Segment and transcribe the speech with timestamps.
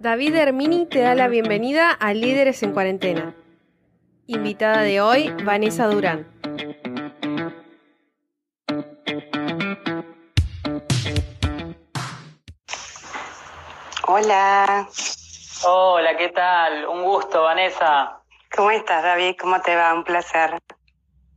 [0.00, 3.34] David Hermini te da la bienvenida a Líderes en Cuarentena.
[4.26, 6.26] Invitada de hoy, Vanessa Durán.
[14.06, 14.88] Hola.
[15.66, 16.86] Hola, ¿qué tal?
[16.86, 18.22] Un gusto, Vanessa.
[18.56, 19.36] ¿Cómo estás, David?
[19.38, 19.92] ¿Cómo te va?
[19.92, 20.58] Un placer.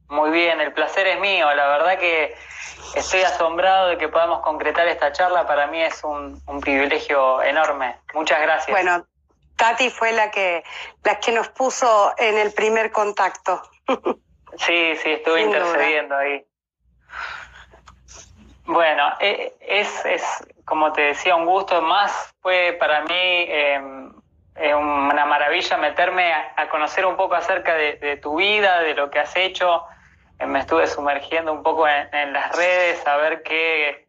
[0.07, 1.53] Muy bien, el placer es mío.
[1.53, 2.33] La verdad que
[2.95, 5.45] estoy asombrado de que podamos concretar esta charla.
[5.45, 7.97] Para mí es un, privilegio enorme.
[8.13, 8.69] Muchas gracias.
[8.69, 9.05] Bueno,
[9.55, 10.63] Tati fue la que,
[11.03, 13.61] la que nos puso en el primer contacto.
[14.55, 16.45] Sí, sí, estuve intercediendo ahí.
[18.65, 20.23] Bueno, eh, es, es,
[20.63, 21.81] como te decía, un gusto.
[21.81, 23.81] Más fue para mí eh,
[24.55, 29.35] una maravilla meterme a, conocer un poco acerca de, tu vida, de lo que has
[29.35, 29.83] hecho.
[30.39, 34.07] Eh, me estuve sumergiendo un poco en, las redes a ver qué,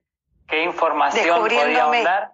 [0.48, 2.32] qué información podíamos dar.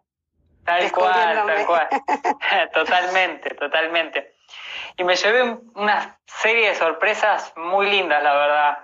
[0.65, 1.89] Tal cual, tal cual.
[2.75, 4.35] totalmente, totalmente.
[4.97, 8.79] Y me llevé una serie de sorpresas muy lindas, la verdad.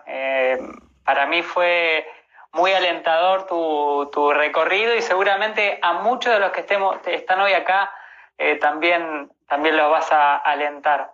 [1.05, 2.09] para mí fue
[2.53, 7.53] muy alentador tu, tu, recorrido y seguramente a muchos de los que estemos, están hoy
[7.53, 7.93] acá
[8.39, 11.12] eh, también, también los vas a alentar.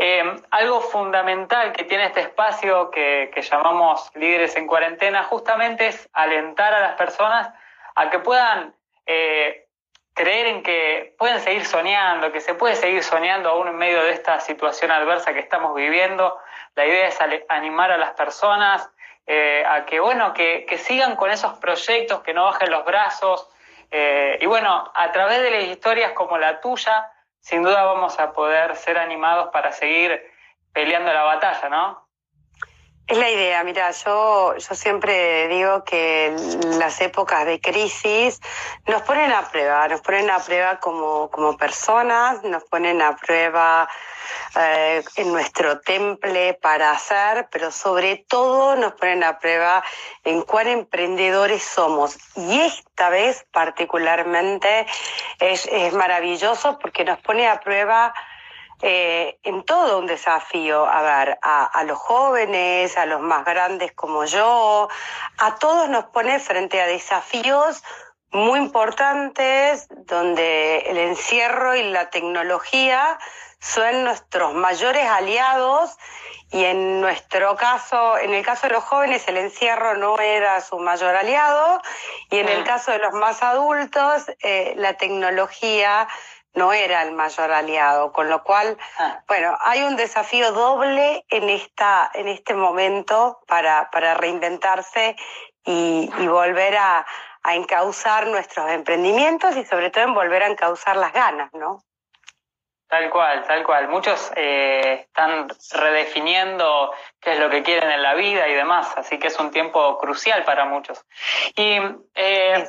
[0.00, 6.08] Eh, algo fundamental que tiene este espacio que, que, llamamos líderes en cuarentena justamente es
[6.12, 7.52] alentar a las personas
[7.96, 9.66] a que puedan eh,
[10.14, 14.12] creer en que pueden seguir soñando, que se puede seguir soñando aún en medio de
[14.12, 16.38] esta situación adversa que estamos viviendo.
[16.76, 17.18] La idea es
[17.48, 18.88] animar a las personas,
[19.26, 23.48] eh, a que, bueno, que, sigan con esos proyectos, que no bajen los brazos.
[23.90, 27.10] Y bueno, a través de las historias como la tuya,
[27.48, 30.22] sin duda vamos a poder ser animados para seguir
[30.74, 32.07] peleando la batalla, ¿no?
[33.08, 36.36] Es la idea, mira, yo, yo siempre digo que
[36.78, 38.38] las épocas de crisis
[38.86, 43.88] nos ponen a prueba, nos ponen a prueba como, como personas, nos ponen a prueba
[44.60, 49.82] eh, en nuestro temple para hacer, pero sobre todo nos ponen a prueba
[50.24, 52.18] en cuán emprendedores somos.
[52.36, 54.86] Y esta vez particularmente
[55.38, 58.12] es, es maravilloso porque nos pone a prueba
[58.80, 64.24] eh, en todo un desafío, a ver, a, los jóvenes, a los más grandes como
[64.24, 64.88] yo,
[65.38, 67.82] a todos nos pone frente a desafíos
[68.30, 73.18] muy importantes donde el encierro y la tecnología
[73.58, 75.96] son nuestros mayores aliados
[76.50, 80.78] y en nuestro caso, en el caso de los jóvenes, el encierro no era su
[80.78, 81.82] mayor aliado
[82.30, 82.64] y en el ah.
[82.64, 86.08] caso de los más adultos, eh, la tecnología
[86.58, 89.22] no era el mayor aliado, con lo cual, ah.
[89.26, 95.16] bueno, hay un desafío doble en esta, en este momento para, para reinventarse
[95.64, 97.06] y, volver a,
[97.42, 101.82] a encauzar nuestros emprendimientos y sobre todo en volver a encauzar las ganas, ¿no?
[102.88, 103.88] Tal cual, tal cual.
[103.88, 109.18] Muchos eh, están redefiniendo qué es lo que quieren en la vida y demás, así
[109.18, 111.04] que es un tiempo crucial para muchos.
[111.54, 111.78] Y
[112.14, 112.66] eh,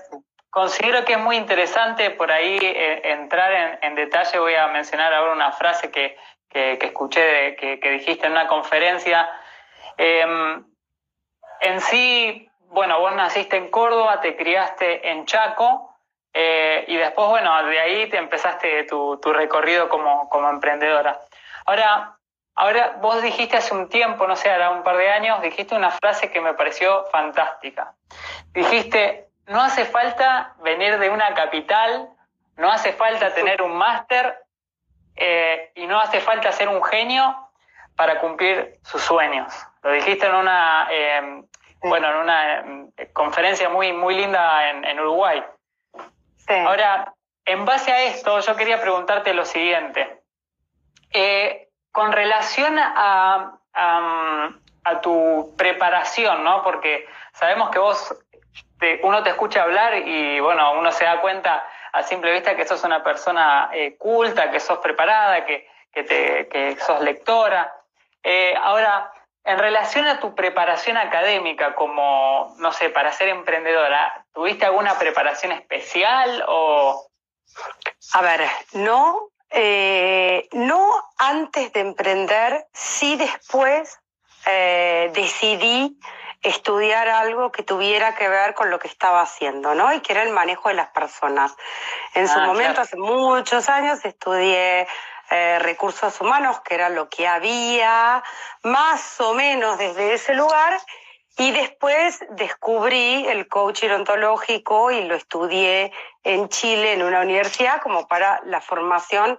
[0.59, 4.39] Considero que es muy interesante por ahí eh, entrar en, detalle.
[4.39, 6.17] Voy a mencionar ahora una frase que,
[6.51, 9.29] escuché, que, dijiste en una conferencia.
[9.95, 10.65] Em,
[11.61, 15.95] en sí, bueno, vos naciste en Córdoba, te criaste en Chaco
[16.33, 21.21] eh, y después, bueno, de ahí te empezaste tu, recorrido como, como emprendedora.
[21.67, 22.17] Ahora,
[22.55, 25.91] ahora, vos dijiste hace un tiempo, no sé, ahora un par de años, dijiste una
[25.91, 27.93] frase que me pareció fantástica.
[28.51, 32.07] Dijiste, no hace falta venir de una capital,
[32.55, 34.37] no hace falta tener un máster
[35.15, 37.35] eh, y no hace falta ser un genio
[37.95, 39.51] para cumplir sus sueños.
[39.81, 41.45] Lo dijiste en una, em,
[41.81, 45.43] bueno, en una em, conferencia muy, muy linda en, Uruguay.
[46.47, 47.13] Ahora,
[47.45, 50.21] en base a esto, yo quería preguntarte lo siguiente.
[51.11, 56.63] Eh, con relación a, a, tu preparación, ¿no?
[56.63, 58.15] Porque sabemos que vos
[59.03, 62.83] uno te escucha hablar y bueno, uno se da cuenta a simple vista que sos
[62.83, 67.73] una persona eh, culta, que sos preparada, que, que, sos lectora.
[68.23, 69.11] Eh, ahora,
[69.43, 75.51] en relación a tu preparación académica como, no sé, para ser emprendedora, ¿tuviste alguna preparación
[75.51, 77.07] especial o...?
[78.13, 78.41] A ver,
[78.73, 83.99] no, eh, no antes de emprender, sí después
[85.13, 85.99] decidí
[86.41, 89.93] estudiar algo que tuviera que ver con lo que estaba haciendo, ¿no?
[89.93, 91.55] Y que era el manejo de las personas.
[92.13, 94.87] En su ah, momento, hace muchos años, estudié
[95.31, 98.23] eh, recursos humanos, que era lo que había,
[98.63, 100.79] más o menos desde ese lugar,
[101.37, 105.93] Y después descubrí el coaching ontológico y lo estudié
[106.25, 109.37] en Chile en una universidad como para la formación.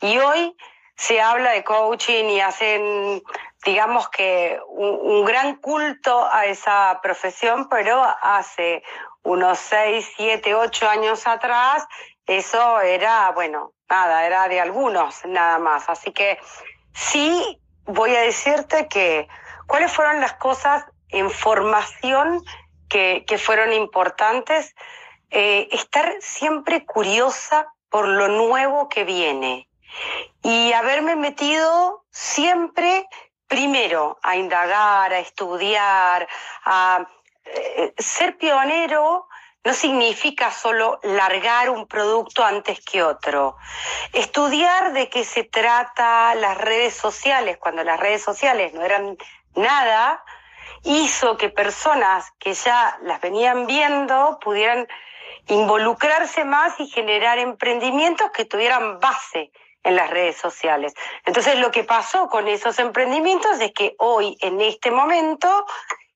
[0.00, 0.56] Y hoy
[0.94, 3.22] se habla de coaching y hacen,
[3.64, 8.82] digamos que, un, gran culto a esa profesión, pero hace
[9.22, 11.86] unos seis, siete, ocho años atrás,
[12.26, 15.88] eso era, bueno, nada, era de algunos nada más.
[15.88, 16.38] Así que
[16.94, 19.28] sí voy a decirte que
[19.66, 22.42] cuáles fueron las cosas en formación
[22.88, 24.74] que, que fueron importantes.
[25.30, 29.68] Eh, estar siempre curiosa por lo nuevo que viene
[30.42, 33.06] y haberme metido siempre
[33.50, 36.28] primero a indagar, a estudiar,
[36.64, 37.04] a
[37.44, 39.26] eh, ser pionero
[39.64, 43.56] no significa solo largar un producto antes que otro.
[44.12, 49.18] Estudiar de qué se trata las redes sociales, cuando las redes sociales no eran
[49.56, 50.22] nada,
[50.84, 54.86] hizo que personas que ya las venían viendo pudieran
[55.48, 59.50] involucrarse más y generar emprendimientos que tuvieran base
[59.82, 60.94] en las redes sociales.
[61.24, 65.66] Entonces lo que pasó con esos emprendimientos es que hoy, en este momento,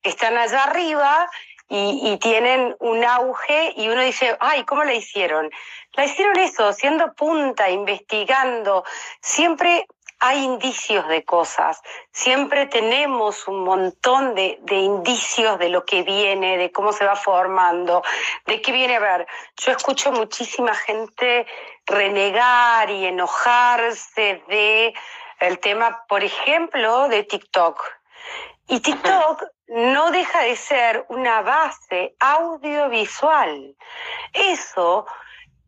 [0.03, 1.29] están allá arriba
[1.67, 5.49] y, tienen un auge y uno dice, ay, ¿cómo la hicieron?
[5.93, 8.83] La hicieron eso, siendo punta, investigando.
[9.19, 9.87] Siempre
[10.19, 11.81] hay indicios de cosas,
[12.11, 17.15] siempre tenemos un montón de, de, indicios de lo que viene, de cómo se va
[17.15, 18.03] formando,
[18.45, 19.27] de qué viene a ver.
[19.57, 21.45] Yo escucho muchísima gente
[21.85, 24.93] renegar y enojarse de
[25.39, 27.83] el tema, por ejemplo, de TikTok.
[28.67, 33.75] Y TikTok no deja de ser una base audiovisual.
[34.33, 35.05] Eso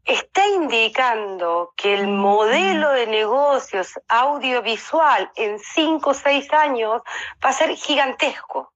[0.08, 7.02] está indicando que el modelo de negocios audiovisual en cinco o seis años
[7.44, 8.72] va a ser gigantesco.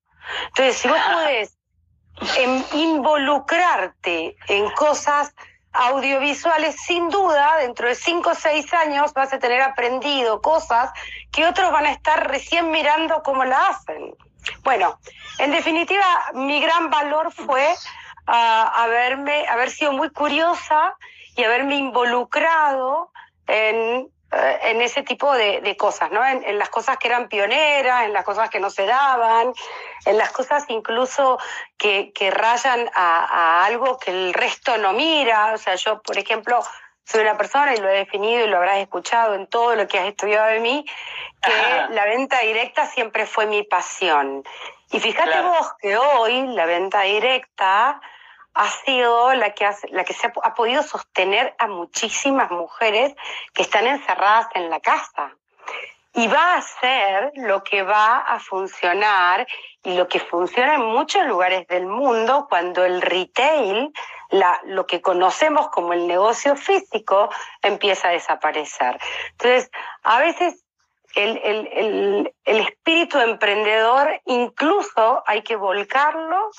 [0.48, 1.58] Entonces, si vos podés
[2.74, 5.34] involucrarte en cosas
[5.72, 10.92] audiovisuales, sin duda, dentro de cinco o seis años vas a tener aprendido cosas
[11.32, 14.14] que otros van a estar recién mirando cómo la hacen.
[14.64, 15.00] Bueno,
[15.38, 17.74] en definitiva, mi gran valor fue
[18.28, 20.94] uh, haberme, haber sido muy curiosa
[21.36, 23.12] y haberme involucrado
[23.48, 24.02] en,
[24.32, 26.26] uh, en ese tipo de, de cosas, ¿no?
[26.26, 29.54] En, en, las cosas que eran pioneras, en las cosas que no se daban,
[30.06, 31.38] en las cosas incluso
[31.78, 35.54] que, que rayan a, a algo que el resto no mira.
[35.54, 36.62] O sea, yo, por ejemplo,
[37.04, 40.00] soy una persona, y lo he definido y lo habrás escuchado en todo lo que
[40.00, 40.86] has estudiado de mí,
[41.42, 41.90] que Ajá.
[41.90, 44.44] la venta directa siempre fue mi pasión.
[44.92, 45.50] Y fíjate claro.
[45.50, 48.02] vos que hoy la venta directa
[48.54, 53.16] ha sido la que, ha, la que se ha, ha podido sostener a muchísimas mujeres
[53.54, 55.36] que están encerradas en la casa.
[56.14, 59.48] Y va a ser lo que va a funcionar
[59.82, 63.94] y lo que funciona en muchos lugares del mundo cuando el retail,
[64.30, 67.30] la, lo que conocemos como el negocio físico,
[67.62, 69.00] empieza a desaparecer.
[69.32, 69.72] Entonces,
[70.04, 70.66] a veces
[71.16, 76.52] el, el, el espíritu emprendedor incluso hay que volcarlo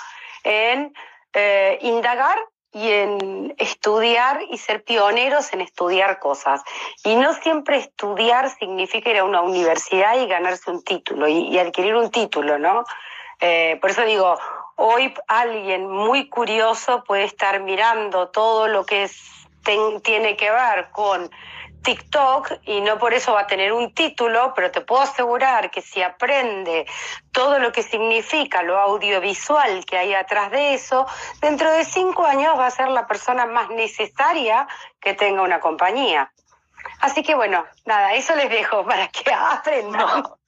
[0.44, 0.94] en
[1.34, 2.38] eh, indagar
[2.73, 6.62] y en estudiar y ser pioneros en estudiar cosas.
[7.05, 11.94] Y no siempre estudiar significa ir a una universidad y ganarse un título y, adquirir
[11.94, 12.84] un título, ¿no?
[13.40, 14.38] Eh, por eso digo,
[14.76, 19.11] hoy alguien muy curioso puede estar mirando todo lo que
[20.02, 21.31] tiene que ver con
[21.82, 25.82] TikTok y no por eso va a tener un título, pero te puedo asegurar que
[25.82, 26.86] si aprende
[27.32, 31.06] todo lo que significa lo audiovisual que hay atrás de eso,
[31.41, 34.67] dentro de cinco años va a ser la persona más necesaria
[35.01, 36.32] que tenga una compañía.
[37.01, 40.22] Así que bueno, nada, eso les dejo para que aprendan.
[40.22, 40.39] No.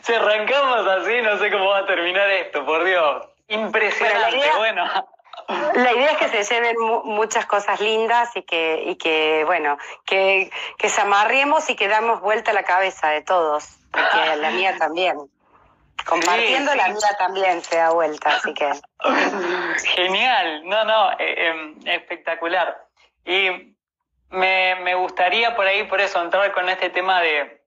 [0.00, 3.26] si arrancamos así, no sé cómo va a terminar esto, por Dios.
[3.48, 4.84] Impresionante, bueno.
[5.48, 10.50] La idea es que se lleven muchas cosas lindas y que, y que bueno, que,
[10.76, 14.76] que se amarremos y que damos vuelta a la cabeza de todos, porque la mía
[14.78, 15.16] también.
[16.06, 16.84] Compartiendo sí, sí.
[16.84, 18.72] la mía también se da vuelta, así que.
[19.96, 22.86] Genial, no, no, eh, eh, espectacular.
[23.24, 23.74] Y
[24.30, 27.62] me, me gustaría por ahí, por eso, entrar con este tema de,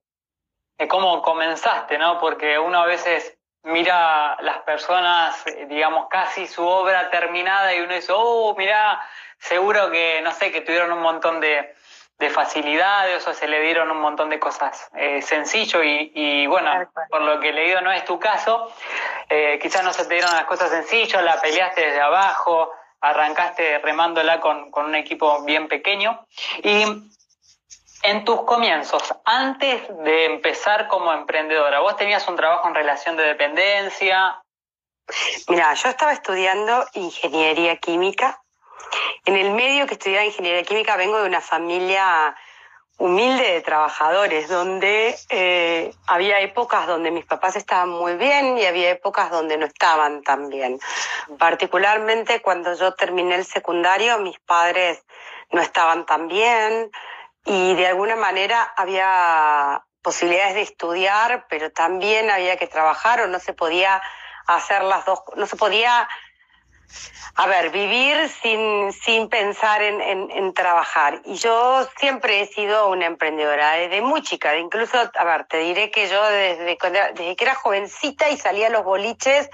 [0.78, 2.18] de cómo comenzaste, ¿no?
[2.18, 8.12] Porque uno a veces mira las personas, digamos, casi su obra terminada y uno dice,
[8.14, 9.00] oh, mira,
[9.38, 11.74] seguro que, no sé, que tuvieron un montón de,
[12.18, 16.70] de facilidades o se le dieron un montón de cosas eh, sencillo y, y, bueno,
[17.10, 18.72] por lo que he leído no es tu caso,
[19.28, 24.40] eh, quizás no se te dieron las cosas sencillas, la peleaste desde abajo, arrancaste remándola
[24.40, 26.24] con, con un equipo bien pequeño
[26.62, 26.84] y
[28.02, 33.24] en tus comienzos, antes de empezar como emprendedora, ¿vos tenías un trabajo en relación de
[33.24, 34.42] dependencia?
[35.48, 38.40] Mira, yo estaba estudiando ingeniería química.
[39.24, 42.36] En el medio que estudiaba ingeniería química vengo de una familia
[42.98, 48.90] humilde de trabajadores, donde eh, había épocas donde mis papás estaban muy bien y había
[48.90, 50.78] épocas donde no estaban tan bien.
[51.38, 55.02] Particularmente cuando yo terminé el secundario, mis padres
[55.50, 56.90] no estaban tan bien
[57.44, 63.38] y de alguna manera había posibilidades de estudiar, pero también había que trabajar o no
[63.38, 64.02] se podía
[64.46, 66.08] hacer las dos, no se podía
[67.34, 71.22] a ver, vivir sin, sin pensar en, en, trabajar.
[71.24, 74.56] Y yo siempre he sido una emprendedora, desde muy chica.
[74.58, 76.76] Incluso, a ver, te diré que yo desde,
[77.14, 79.48] desde que era jovencita y salía a los boliches,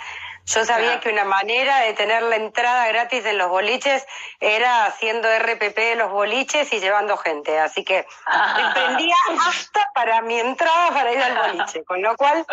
[0.48, 4.06] yo sabía que una manera de tener la entrada gratis en los boliches
[4.40, 7.58] era haciendo RPP de los boliches y llevando gente.
[7.60, 8.06] Así que
[8.58, 11.84] emprendía hasta para mi entrada para ir al boliche.
[11.84, 12.46] Con lo cual,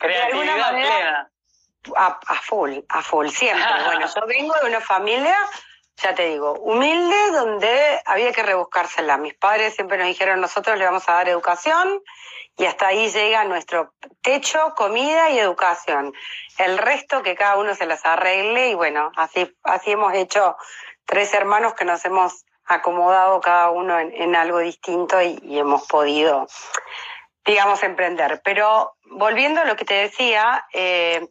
[0.00, 1.30] de alguna manera
[1.96, 3.64] a, a full, a full, siempre.
[3.84, 5.36] Bueno, yo vengo de una familia,
[5.96, 9.16] ya te digo, humilde, donde había que rebuscársela.
[9.16, 12.02] Mis padres siempre nos dijeron, nosotros le vamos a dar educación
[12.56, 16.12] y hasta ahí llega nuestro techo, comida y educación.
[16.58, 20.56] El resto que cada uno se las arregle y bueno, así, así hemos hecho
[21.04, 26.46] tres hermanos que nos hemos acomodado cada uno en, algo distinto y, y hemos podido
[27.46, 28.40] digamos, emprender.
[28.44, 31.28] Pero volviendo a lo que te decía, eh,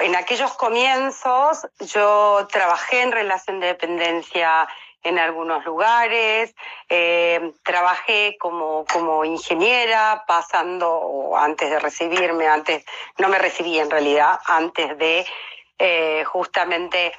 [0.00, 4.68] en aquellos comienzos yo trabajé en relación de dependencia
[5.02, 6.54] en algunos lugares,
[6.88, 12.84] eh, trabajé como, como ingeniera, pasando, antes de recibirme, antes,
[13.18, 15.26] no me recibí en realidad, antes de
[15.78, 17.12] eh, justamente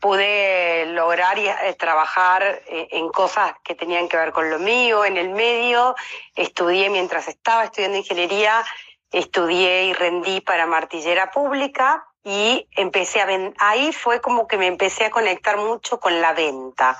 [0.00, 5.16] pude lograr y, eh, trabajar en cosas que tenían que ver con lo mío, en
[5.16, 5.94] el medio,
[6.34, 8.64] estudié mientras estaba estudiando ingeniería,
[9.12, 15.06] estudié y rendí para martillera pública, y empecé a ahí fue como que me empecé
[15.06, 16.98] a conectar mucho con la venta,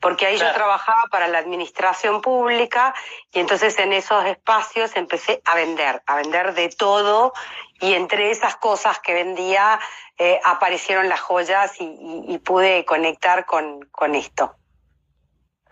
[0.00, 2.94] porque ahí yo trabajaba para la administración pública
[3.32, 7.32] y entonces en esos espacios empecé a vender, a vender de todo
[7.80, 9.78] y entre esas cosas que vendía
[10.18, 14.54] eh, aparecieron las joyas y, pude conectar con, con esto.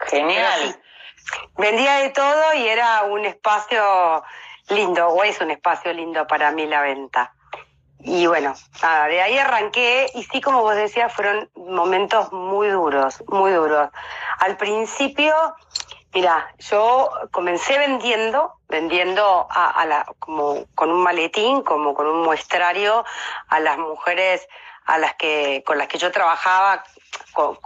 [0.00, 0.80] Genial.
[1.56, 4.22] vendía de todo y era un espacio
[4.68, 7.34] lindo, o es un espacio lindo para mí la venta.
[8.00, 13.50] Y bueno, de ahí arranqué y sí, como vos decías, fueron momentos muy duros, muy
[13.50, 13.90] duros.
[14.38, 15.34] Al principio,
[16.14, 23.04] mira, yo comencé vendiendo, vendiendo a, la, como con un maletín, como con un muestrario
[23.48, 24.46] a las mujeres
[24.86, 26.82] a las que, con las que yo trabajaba,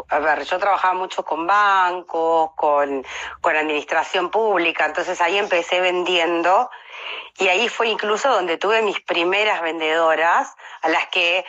[0.08, 3.06] a ver, yo trabajaba mucho con bancos, con,
[3.40, 6.68] con administración pública, entonces ahí empecé vendiendo
[7.38, 11.44] y ahí fue incluso donde tuve mis primeras vendedoras, a las que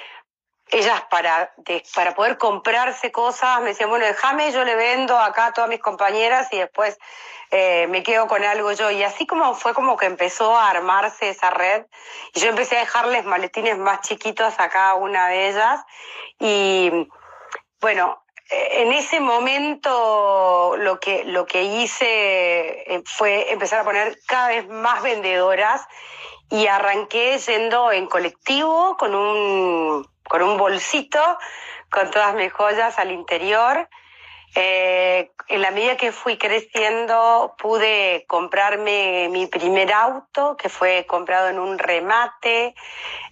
[0.69, 1.53] ellas para,
[1.93, 5.79] para poder comprarse cosas me decían, bueno, déjame, yo le vendo acá a todas mis
[5.79, 6.97] compañeras y después
[7.51, 8.89] eh, me quedo con algo yo.
[8.89, 11.85] Y así como fue como que empezó a armarse esa red
[12.33, 15.81] y yo empecé a dejarles maletines más chiquitos a cada una de ellas
[16.39, 17.09] y
[17.79, 24.49] bueno, en ese momento lo que, lo que hice eh, fue empezar a poner cada
[24.49, 25.81] vez más vendedoras
[26.49, 31.19] y arranqué yendo en colectivo con un, con un bolsito
[31.89, 33.87] con todas mis joyas al interior
[34.55, 41.49] eh, en la medida que fui creciendo pude comprarme mi primer auto, que fue comprado
[41.49, 42.75] en un remate,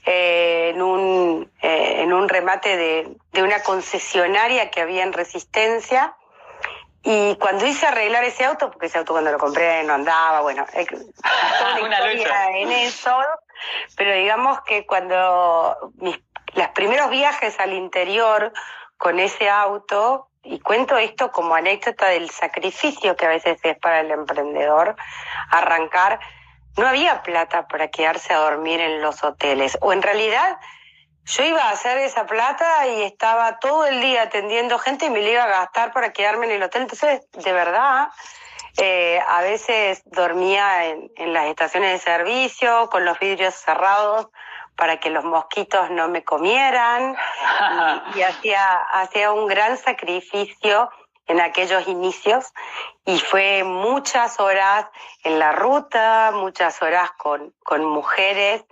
[0.05, 6.15] eh, en, un, eh, en un remate de, de una concesionaria que había en Resistencia.
[7.03, 10.65] Y cuando hice arreglar ese auto, porque ese auto cuando lo compré no andaba, bueno,
[11.83, 13.15] una historia en eso,
[13.95, 16.19] pero digamos que cuando mis,
[16.53, 18.53] los primeros viajes al interior
[18.97, 24.01] con ese auto, y cuento esto como anécdota del sacrificio que a veces es para
[24.01, 24.95] el emprendedor
[25.49, 26.19] arrancar.
[26.77, 29.77] No había plata para quedarse a dormir en los hoteles.
[29.81, 30.57] O en realidad
[31.25, 35.21] yo iba a hacer esa plata y estaba todo el día atendiendo gente y me
[35.21, 36.83] la iba a gastar para quedarme en el hotel.
[36.83, 38.07] Entonces, de verdad,
[38.77, 44.29] eh, a veces dormía en, en las estaciones de servicio con los vidrios cerrados
[44.81, 47.15] para que los mosquitos no me comieran.
[48.15, 50.89] Y, hacía, hacía un gran sacrificio
[51.27, 52.51] en aquellos inicios.
[53.05, 54.87] Y fue muchas horas
[55.23, 58.65] en la ruta, muchas horas con, con mujeres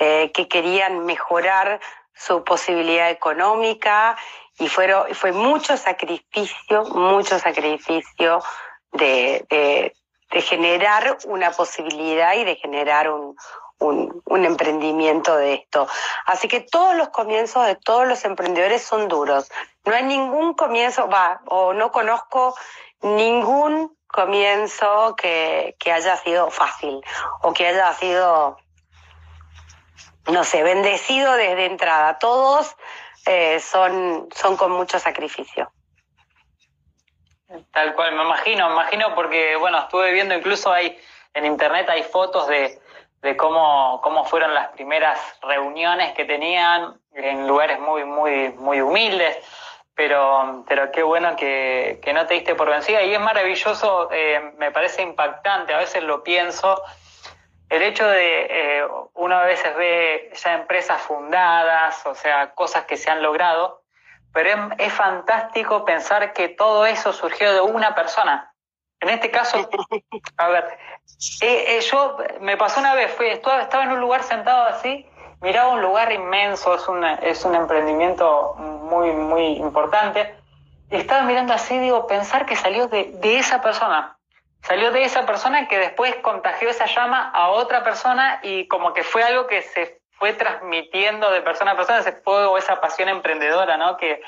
[0.00, 1.78] eh, que querían mejorar
[2.12, 4.16] su posibilidad económica.
[4.58, 8.42] Y fueron, fue mucho sacrificio, mucho sacrificio
[8.90, 9.94] de, de,
[10.32, 13.36] de generar una posibilidad y de generar un,
[13.82, 15.86] un, emprendimiento de esto.
[16.26, 19.50] Así que todos los comienzos de todos los emprendedores son duros.
[19.84, 22.54] No hay ningún comienzo, va, o no conozco
[23.02, 27.00] ningún comienzo que, que haya sido fácil
[27.42, 28.58] o que haya sido,
[30.30, 32.18] no sé, bendecido desde entrada.
[32.18, 32.76] Todos
[33.26, 35.72] eh, son, son con mucho sacrificio.
[37.70, 40.98] Tal cual, me imagino, me imagino porque, bueno, estuve viendo incluso hay
[41.34, 42.81] en internet hay fotos de,
[43.22, 49.38] de cómo, cómo fueron las primeras reuniones que tenían en lugares muy, muy, muy humildes,
[49.94, 53.02] pero, pero qué bueno que, que no te diste por vencida.
[53.02, 56.82] Y es maravilloso, eh, me parece impactante, a veces lo pienso,
[57.68, 62.96] el hecho de eh, uno a veces ve ya empresas fundadas, o sea, cosas que
[62.96, 63.82] se han logrado,
[64.32, 68.51] pero es, es fantástico pensar que todo eso surgió de una persona
[69.02, 69.68] en este caso,
[70.36, 70.78] a ver,
[71.42, 75.04] eh, eh, yo me pasó una vez, fui, estaba, estaba en un lugar sentado así,
[75.40, 80.36] miraba un lugar inmenso, es un, es un emprendimiento muy, muy importante,
[80.88, 84.16] y estaba mirando así, digo, pensar que salió de, de esa persona,
[84.62, 89.02] salió de esa persona que después contagió esa llama a otra persona y como que
[89.02, 93.76] fue algo que se fue transmitiendo de persona a persona, ese fuego, esa pasión emprendedora,
[93.76, 93.96] ¿no?
[93.96, 94.22] Que,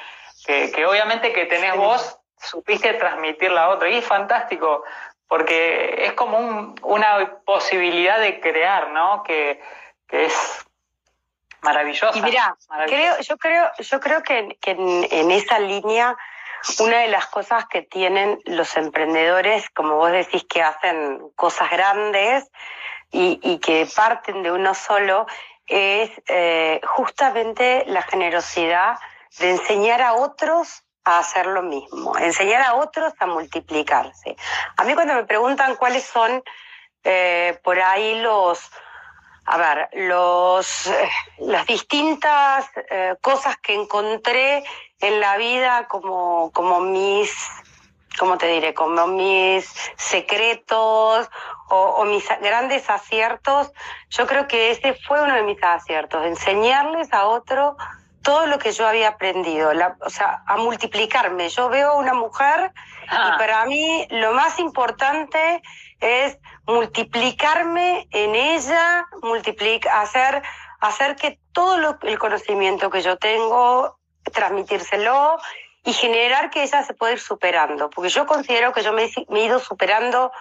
[0.44, 3.88] que, que obviamente que tenés vos supiste transmitirla a otro.
[3.88, 4.84] Y es fantástico,
[5.28, 9.22] porque es como un, una posibilidad de crear, ¿no?
[9.22, 9.60] Que,
[10.06, 10.66] que es
[11.62, 12.16] maravillosa.
[12.18, 16.16] Y mira, creo, yo creo, yo creo que, que en, en, esa línea,
[16.78, 22.50] una de las cosas que tienen los emprendedores, como vos decís, que hacen cosas grandes
[23.10, 25.26] y, y que parten de uno solo,
[25.66, 28.98] es eh, justamente la generosidad
[29.38, 34.36] de enseñar a otros a hacer lo mismo, enseñar a otros a multiplicarse.
[34.76, 36.42] A mí cuando me preguntan cuáles son
[37.04, 38.70] eh, por ahí los,
[39.44, 44.64] a ver, los, eh, las distintas eh, cosas que encontré
[45.00, 47.30] en la vida como, como mis,
[48.18, 48.72] ¿cómo te diré?
[48.72, 51.28] Como mis secretos
[51.68, 53.70] o, o mis grandes aciertos,
[54.08, 57.76] yo creo que ese fue uno de mis aciertos, enseñarles a otros
[58.24, 61.50] todo lo que yo había aprendido, la, o sea, a multiplicarme.
[61.50, 62.72] Yo veo una mujer
[63.08, 63.32] ah.
[63.34, 65.62] y para mí lo más importante
[66.00, 70.42] es multiplicarme en ella, multiplicar, hacer,
[70.80, 73.98] hacer que todo lo, el conocimiento que yo tengo,
[74.32, 75.38] transmitírselo
[75.84, 77.90] y generar que ella se pueda ir superando.
[77.90, 80.32] Porque yo considero que yo me, me he ido superando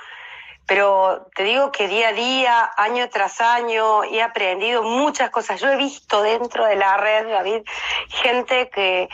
[0.65, 5.59] pero te digo que día a día, año tras año, he aprendido muchas cosas.
[5.59, 7.63] Yo he visto dentro de la red, David,
[8.09, 9.09] gente que,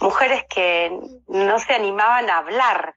[0.00, 2.94] mujeres que no se animaban a hablar,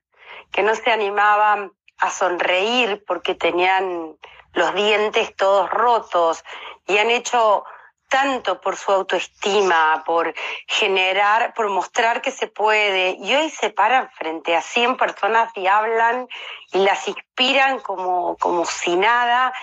[0.51, 4.15] que no se animaban a sonreír porque tenían
[4.53, 6.43] los dientes todos rotos
[6.87, 7.63] y han hecho
[8.07, 10.33] tanto por su autoestima, por
[10.67, 13.17] generar, por mostrar que se puede.
[13.19, 16.27] Y hoy se paran frente a 100 personas y hablan
[16.73, 19.53] y las inspiran como, como si nada.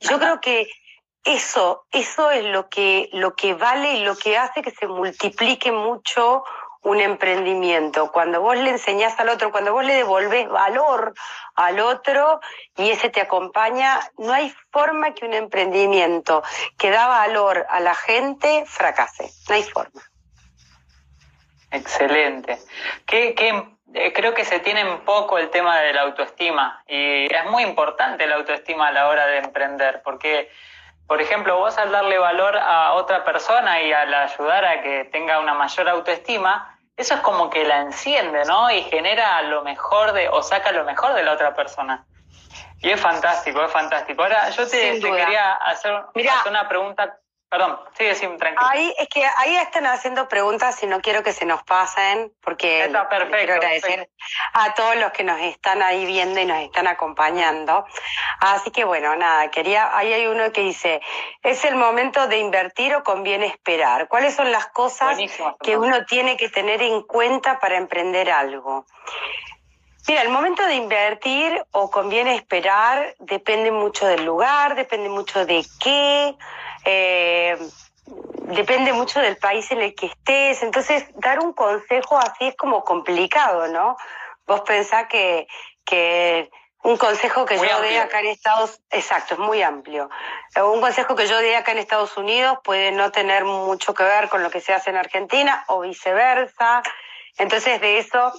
[0.00, 0.68] Yo creo que
[1.24, 5.70] eso, eso es lo que, lo que vale y lo que hace que se multiplique
[5.70, 6.44] mucho
[6.82, 8.10] un emprendimiento.
[8.12, 11.14] Cuando vos le enseñás al otro, cuando vos le devolvés valor
[11.54, 12.40] al otro
[12.76, 16.42] y ese te acompaña, no hay forma que un emprendimiento
[16.78, 19.30] que da valor a la gente fracase.
[19.48, 20.02] No hay forma.
[21.70, 22.58] Excelente.
[23.06, 23.34] ¿Qué,
[23.94, 27.62] eh, creo que se tiene en poco el tema de la autoestima y es muy
[27.62, 30.48] importante la autoestima a la hora de emprender porque
[31.10, 35.40] por ejemplo, vos al darle valor a otra persona y al ayudar a que tenga
[35.40, 38.70] una mayor autoestima, eso es como que la enciende, ¿no?
[38.70, 42.04] Y genera lo mejor de, o saca lo mejor de la otra persona.
[42.80, 44.22] Y es fantástico, es fantástico.
[44.22, 47.18] Ahora, yo te, te quería hacer, hacer una pregunta
[47.50, 48.70] Perdón, sigue sí, tranquilo.
[48.70, 52.84] Ahí, es que ahí están haciendo preguntas y no quiero que se nos pasen, porque
[52.84, 54.14] Está perfecto, quiero agradecer perfecto.
[54.52, 57.84] a todos los que nos están ahí viendo y nos están acompañando.
[58.38, 61.00] Así que bueno, nada, quería, ahí hay uno que dice,
[61.42, 64.06] ¿es el momento de invertir o conviene esperar?
[64.06, 68.86] ¿Cuáles son las cosas Buenísimo, que uno tiene que tener en cuenta para emprender algo?
[70.06, 75.64] Mira, el momento de invertir o conviene esperar depende mucho del lugar, depende mucho de
[75.82, 76.36] qué,
[76.84, 77.58] eh,
[78.42, 80.62] depende mucho del país en el que estés.
[80.62, 83.96] Entonces, dar un consejo así es como complicado, ¿no?
[84.46, 85.46] Vos pensás que,
[85.84, 86.50] que
[86.82, 87.92] un consejo que Muy yo amplio.
[87.92, 90.08] dé acá en Estados exacto, es muy amplio.
[90.56, 94.02] Eh, Un consejo que yo dé acá en Estados Unidos puede no tener mucho que
[94.02, 96.82] ver con lo que se hace en Argentina o viceversa.
[97.38, 98.32] Entonces, de eso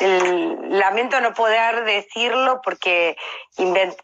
[0.00, 3.16] lamento no poder decirlo porque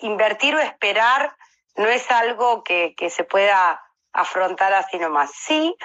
[0.00, 1.34] invertir o esperar
[1.76, 3.82] no es algo que, que se pueda
[4.16, 5.30] afrontar así nomás.
[5.32, 5.76] Sí,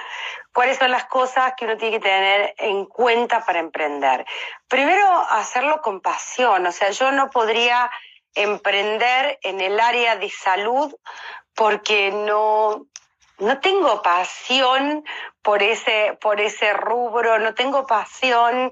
[0.53, 4.25] cuáles son las cosas que uno tiene que tener en cuenta para emprender.
[4.67, 6.65] Primero, hacerlo con pasión.
[6.65, 7.91] O sea, yo no podría
[8.33, 10.95] emprender en el área de salud
[11.53, 12.85] porque no,
[13.39, 15.03] no tengo pasión
[15.41, 18.71] por ese, por ese rubro, no tengo pasión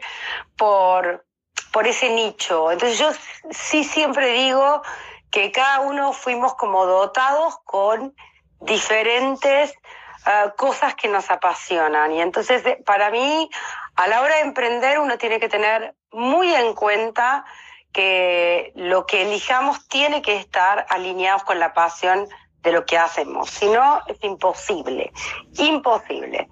[0.58, 1.26] por,
[1.72, 2.72] por ese nicho.
[2.72, 3.12] Entonces yo
[3.52, 4.82] sí siempre digo
[5.32, 8.16] que cada uno fuimos como dotados con
[8.62, 9.74] diferentes
[10.26, 12.12] uh, cosas que nos apasionan.
[12.12, 13.50] Y entonces, para mí,
[13.96, 17.46] a la hora de emprender, uno tiene que tener muy en cuenta
[17.92, 22.28] que lo que elijamos tiene que estar alineados con la pasión
[22.62, 23.50] de lo que hacemos.
[23.50, 25.12] Si no, es imposible,
[25.58, 26.48] imposible.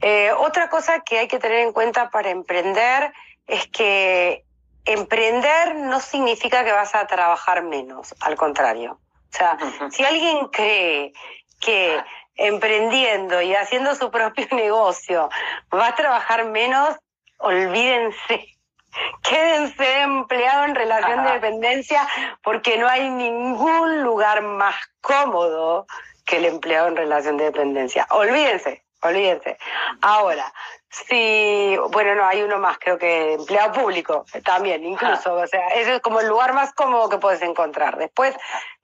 [0.00, 3.12] Eh, otra cosa que hay que tener en cuenta para emprender
[3.46, 4.44] es que
[4.84, 8.98] emprender no significa que vas a trabajar menos, al contrario.
[9.32, 9.56] O sea,
[9.90, 11.12] si alguien cree
[11.60, 12.02] que
[12.34, 15.28] emprendiendo y haciendo su propio negocio
[15.72, 16.96] va a trabajar menos,
[17.38, 18.46] olvídense.
[19.22, 22.08] Quédense empleado en relación de dependencia
[22.42, 25.86] porque no hay ningún lugar más cómodo
[26.24, 28.06] que el empleado en relación de dependencia.
[28.10, 29.58] Olvídense, olvídense.
[30.00, 30.52] Ahora,
[30.92, 35.94] Sí, bueno, no, hay uno más, creo que empleado público también, incluso, o sea, ese
[35.94, 37.96] es como el lugar más cómodo que puedes encontrar.
[37.96, 38.34] Después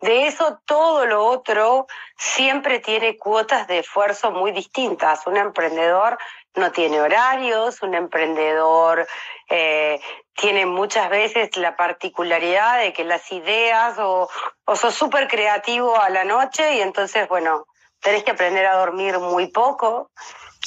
[0.01, 5.27] de eso, todo lo otro siempre tiene cuotas de esfuerzo muy distintas.
[5.27, 6.17] Un emprendedor
[6.55, 9.05] no tiene horarios, un emprendedor
[9.49, 10.01] eh,
[10.37, 14.31] tiene muchas veces la particularidad de que las ideas o,
[14.65, 17.67] o sos súper creativo a la noche y entonces, bueno,
[18.01, 20.11] tenés que aprender a dormir muy poco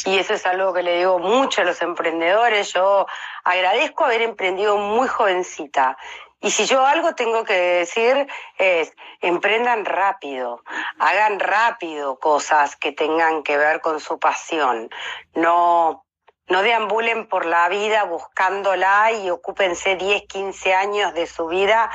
[0.06, 2.74] y eso es algo que le digo mucho a los emprendedores.
[2.74, 3.06] Yo
[3.44, 5.98] agradezco haber emprendido muy jovencita.
[6.42, 10.64] Y si yo algo tengo que decir es, emprendan rápido,
[10.98, 14.90] hagan rápido cosas que tengan que ver con su pasión.
[15.36, 16.06] No,
[16.48, 21.90] no deambulen por la vida buscándola y ocúpense 10, 15 años de su vida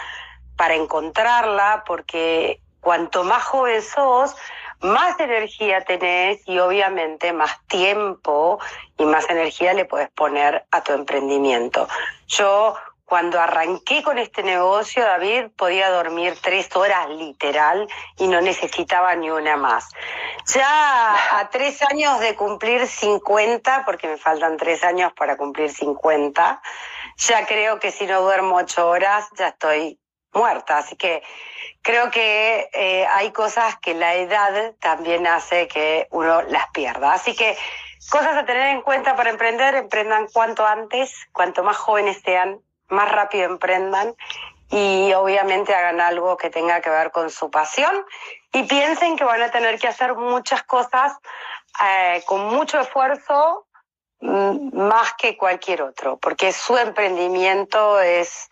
[0.57, 4.37] para encontrarla, porque cuanto más joven sos,
[4.85, 8.61] más energía tenés y obviamente más tiempo
[8.99, 11.88] y más energía le puedes poner a tu emprendimiento.
[12.29, 17.87] Yo cuando arranqué con este negocio, David, podía dormir tres horas literal
[18.18, 19.88] y no necesitaba ni una más.
[20.47, 26.62] Ya a tres años de cumplir 50, porque me faltan tres años para cumplir 50,
[27.16, 29.99] ya creo que si no duermo ocho horas ya estoy
[30.35, 30.79] muerta.
[30.79, 31.23] Así que
[31.83, 37.12] creo que eh, hay cosas que la edad también hace que uno las pierda.
[37.12, 37.57] Así que
[38.11, 43.11] cosas a tener en cuenta para emprender, emprendan cuanto antes, cuanto más jóvenes sean, más
[43.11, 44.14] rápido emprendan
[44.70, 48.05] y obviamente hagan algo que tenga que ver con su pasión
[48.53, 51.12] y piensen que van a tener que hacer muchas cosas
[51.85, 53.66] eh, con mucho esfuerzo
[54.20, 58.51] mm, más que cualquier otro, porque su emprendimiento es,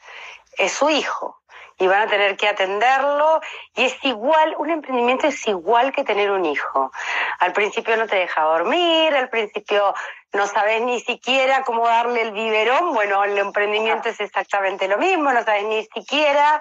[0.58, 1.41] es su hijo
[1.78, 3.40] y van a tener que atenderlo.
[3.74, 6.92] Y es igual, un emprendimiento es igual que tener un hijo.
[7.38, 9.94] Al principio no te deja dormir, al principio
[10.32, 15.30] no sabes ni siquiera cómo darle el biberón, bueno, el emprendimiento es exactamente lo mismo,
[15.32, 16.60] no sabes ni siquiera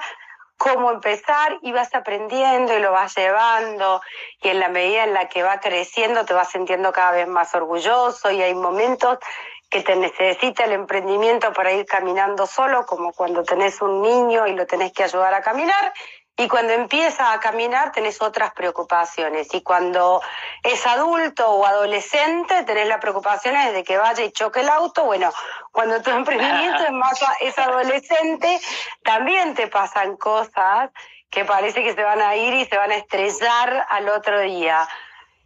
[0.61, 4.01] cómo empezar y vas aprendiendo y lo vas llevando.
[4.41, 7.55] Y en la medida en la que va creciendo te vas sintiendo cada vez más
[7.55, 9.17] orgulloso y hay momentos
[9.71, 14.53] que te necesita el emprendimiento para ir caminando solo, como cuando tenés un niño y
[14.53, 15.93] lo tenés que ayudar a caminar,
[16.37, 19.53] y cuando empieza a caminar tenés otras preocupaciones.
[19.53, 20.21] Y cuando
[20.63, 25.05] es adulto o adolescente tenés las preocupaciones de que vaya y choque el auto.
[25.05, 25.31] Bueno,
[25.71, 28.59] cuando tu emprendimiento es más es adolescente,
[29.03, 30.89] también te pasan cosas
[31.29, 34.85] que parece que se van a ir y se van a estrellar al otro día.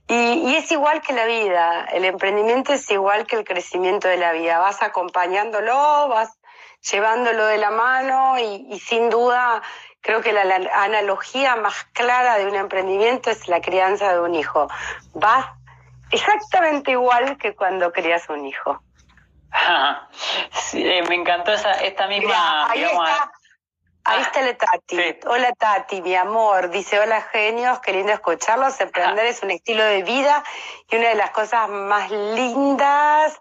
[0.07, 4.33] Y, es igual que la vida, el emprendimiento es igual que el crecimiento de la
[4.33, 6.37] vida, vas acompañándolo, vas
[6.81, 9.61] llevándolo de la mano y, sin duda
[10.01, 10.43] creo que la,
[10.75, 14.67] analogía más clara de un emprendimiento es la crianza de un hijo.
[15.15, 15.47] Vas
[16.11, 18.83] exactamente igual que cuando crías un hijo.
[20.51, 22.69] sí, me encantó esa, esta misma...
[22.69, 23.31] Ahí está
[24.05, 25.19] la Tati.
[25.25, 26.69] Hola Tati, mi amor.
[26.69, 28.79] Dice, hola genios, qué lindo escucharlos.
[28.79, 30.43] Emprender es un estilo de vida
[30.89, 33.39] y una de las cosas más lindas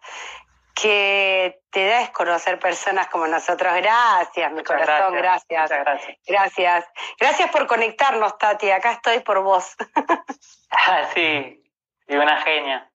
[0.75, 3.73] que te da es conocer personas como nosotros.
[3.77, 5.71] Gracias, mi corazón, gracias.
[5.71, 6.19] gracias.
[6.27, 6.85] Gracias.
[7.21, 8.71] Gracias por conectarnos, Tati.
[8.71, 9.77] Acá estoy por vos.
[10.71, 11.63] ah, sí,
[12.09, 12.91] y una genia.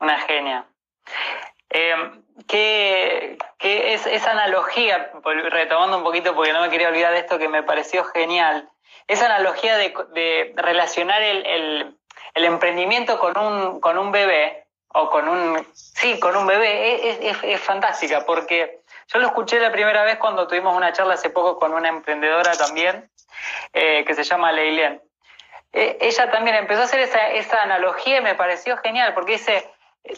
[0.00, 0.68] Una genia.
[1.70, 1.94] Eh,
[2.46, 5.10] que, es, esa analogía,
[5.50, 8.68] retomando un poquito porque no me quería olvidar de esto que me pareció genial,
[9.06, 11.94] esa analogía de, relacionar el,
[12.34, 18.24] emprendimiento con un, con un bebé, o con un, sí, con un bebé, es, fantástica,
[18.24, 21.88] porque yo lo escuché la primera vez cuando tuvimos una charla hace poco con una
[21.88, 23.10] emprendedora también,
[23.72, 25.02] eh, que se llama Leilén.
[25.72, 29.70] Eh, ella también empezó a hacer esa, esa analogía y me pareció genial, porque dice,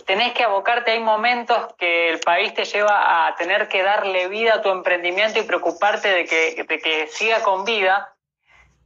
[0.07, 4.55] tenés que abocarte, hay momentos que el país te lleva a tener que darle vida
[4.55, 8.15] a tu emprendimiento y preocuparte de que, de que siga con vida.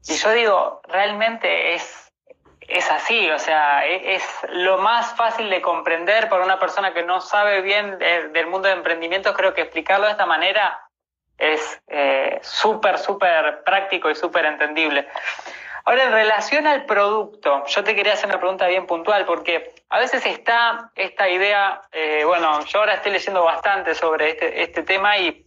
[0.07, 2.13] Y yo digo, realmente es,
[2.61, 7.03] es así, o sea, e, es, lo más fácil de comprender para una persona que
[7.03, 10.79] no sabe bien del mundo de emprendimiento, creo que explicarlo de esta manera
[11.39, 15.09] es eh, súper, súper práctico y súper entendible.
[15.85, 20.01] Ahora, en relación al producto, yo te quería hacer una pregunta bien puntual, porque a
[20.01, 25.17] veces está esta idea, eh, bueno, yo ahora estoy leyendo bastante sobre este, este tema
[25.19, 25.47] y,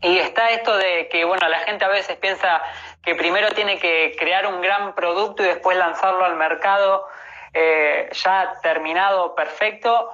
[0.00, 2.62] y está esto de que, bueno, la gente a veces piensa
[3.04, 7.06] que primero tiene que crear un gran producto y después lanzarlo al mercado
[7.52, 10.10] eh, ya terminado, perfecto,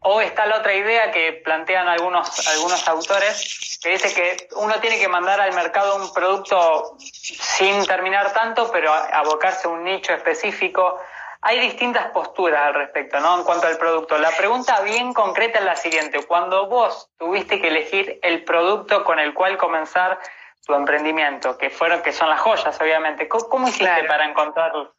[0.00, 4.98] o está la otra idea que plantean algunos, algunos autores, que dice que uno tiene
[4.98, 10.98] que mandar al mercado un producto sin terminar tanto, pero abocarse a un nicho específico.
[11.40, 13.38] Hay distintas posturas al respecto, ¿no?
[13.38, 14.18] En cuanto al producto.
[14.18, 16.24] La pregunta bien concreta es la siguiente.
[16.26, 20.18] Cuando vos tuviste que elegir el producto con el cual comenzar
[20.66, 24.94] tu emprendimiento, que fueron, que son las joyas, obviamente, ¿cómo, hiciste para encontrarlo?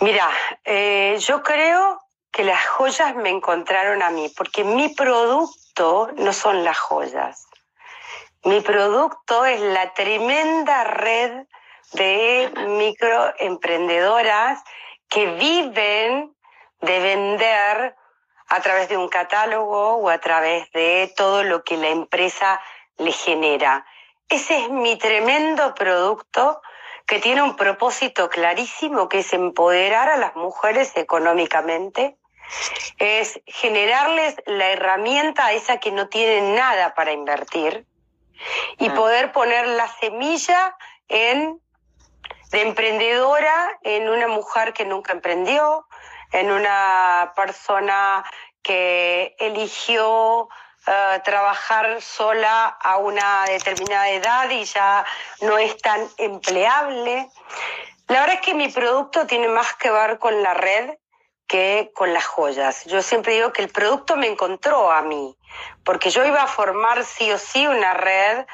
[0.00, 0.28] Mira,
[0.64, 2.00] eh, yo creo
[2.32, 7.48] que las joyas me encontraron a mí, porque mi producto no son las joyas.
[8.44, 11.46] Mi producto es la tremenda red
[11.92, 14.62] de microemprendedoras
[15.08, 16.34] que viven
[16.80, 17.96] de vender
[18.48, 22.60] a través de un catálogo o a través de todo lo que la empresa
[22.96, 23.86] le genera.
[24.28, 26.60] Ese es mi tremendo producto
[27.06, 32.16] que tiene un propósito clarísimo, que es empoderar a las mujeres económicamente,
[32.98, 37.86] es generarles la herramienta a esa que no tiene nada para invertir
[38.78, 40.76] y poder poner la semilla
[41.08, 41.60] en
[42.50, 45.86] de emprendedora en una mujer que nunca emprendió,
[46.32, 48.24] en una persona
[48.62, 50.48] que eligió
[50.86, 55.04] eh, trabajar sola a una determinada edad y ya
[55.42, 57.28] no es tan empleable.
[58.08, 60.96] La verdad es que mi producto tiene más que ver con la red
[61.46, 62.84] que con las joyas.
[62.84, 65.36] Yo siempre digo que el producto me encontró a mí,
[65.82, 68.46] porque yo iba a formar sí o sí una red,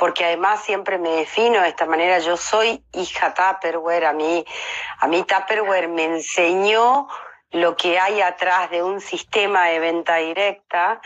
[0.00, 4.46] porque además siempre me defino de esta manera, yo soy hija Tupperware, a mí,
[4.98, 7.06] a mí Tupperware me enseñó
[7.50, 11.02] lo que hay atrás de un sistema de venta directa.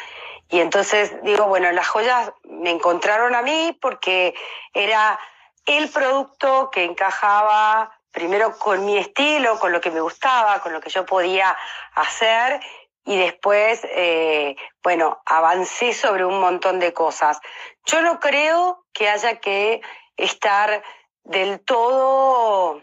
[0.48, 4.33] Y entonces digo, bueno, las joyas me encontraron a mí porque
[4.72, 5.18] era
[5.66, 10.80] el producto que encajaba primero con mi estilo, con lo que me gustaba, con lo
[10.80, 11.57] que yo podía
[11.96, 12.61] hacer
[13.04, 17.38] y después, eh, bueno, avancé sobre un montón de cosas.
[17.84, 19.82] Yo no creo que haya que
[20.16, 20.82] estar
[21.24, 22.80] del todo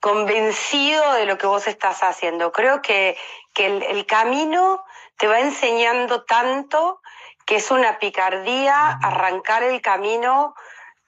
[0.00, 2.52] convencido de lo que vos estás haciendo.
[2.52, 3.18] Creo que,
[3.52, 4.84] que el camino
[5.18, 7.00] te va enseñando tanto
[7.46, 10.54] que es una picardía arrancar el camino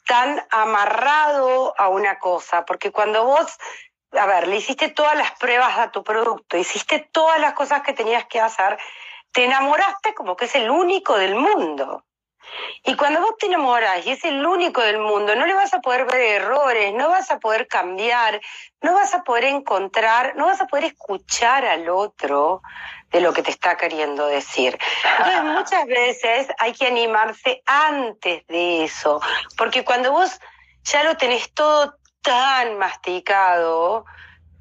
[0.06, 3.58] tan amarrado a una cosa, porque cuando vos,
[4.12, 7.92] a ver, le hiciste todas las pruebas a tu producto, hiciste todas las cosas que
[7.92, 8.78] tenías que hacer,
[9.32, 12.04] te enamoraste como que es el único del mundo.
[12.84, 15.80] Y cuando vos te enamoras y es el único del mundo, no le vas a
[15.80, 18.40] poder ver errores, no vas a poder cambiar,
[18.80, 22.62] no vas a poder encontrar, no vas a poder escuchar al otro
[23.10, 24.78] de lo que te está queriendo decir.
[25.18, 29.20] Entonces muchas veces hay que animarse antes de eso,
[29.56, 30.40] porque cuando vos
[30.84, 34.04] ya lo tenés todo tan masticado,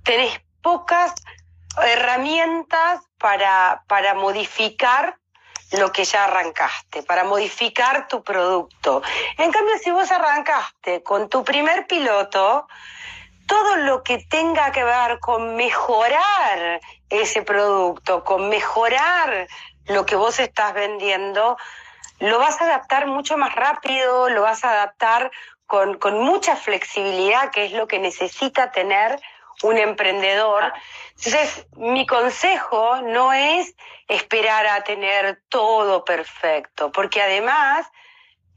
[0.03, 1.13] tenés pocas
[1.83, 5.17] herramientas para, para modificar
[5.73, 9.01] lo que ya arrancaste, para modificar tu producto.
[9.37, 12.67] En cambio, si vos arrancaste con tu primer piloto,
[13.47, 19.47] todo lo que tenga que ver con mejorar ese producto, con mejorar
[19.85, 21.57] lo que vos estás vendiendo,
[22.19, 25.31] lo vas a adaptar mucho más rápido, lo vas a adaptar
[25.67, 29.19] con, con mucha flexibilidad, que es lo que necesita tener
[29.63, 30.71] un emprendedor.
[31.17, 33.75] Entonces, mi consejo no es
[34.07, 37.87] esperar a tener todo perfecto, porque además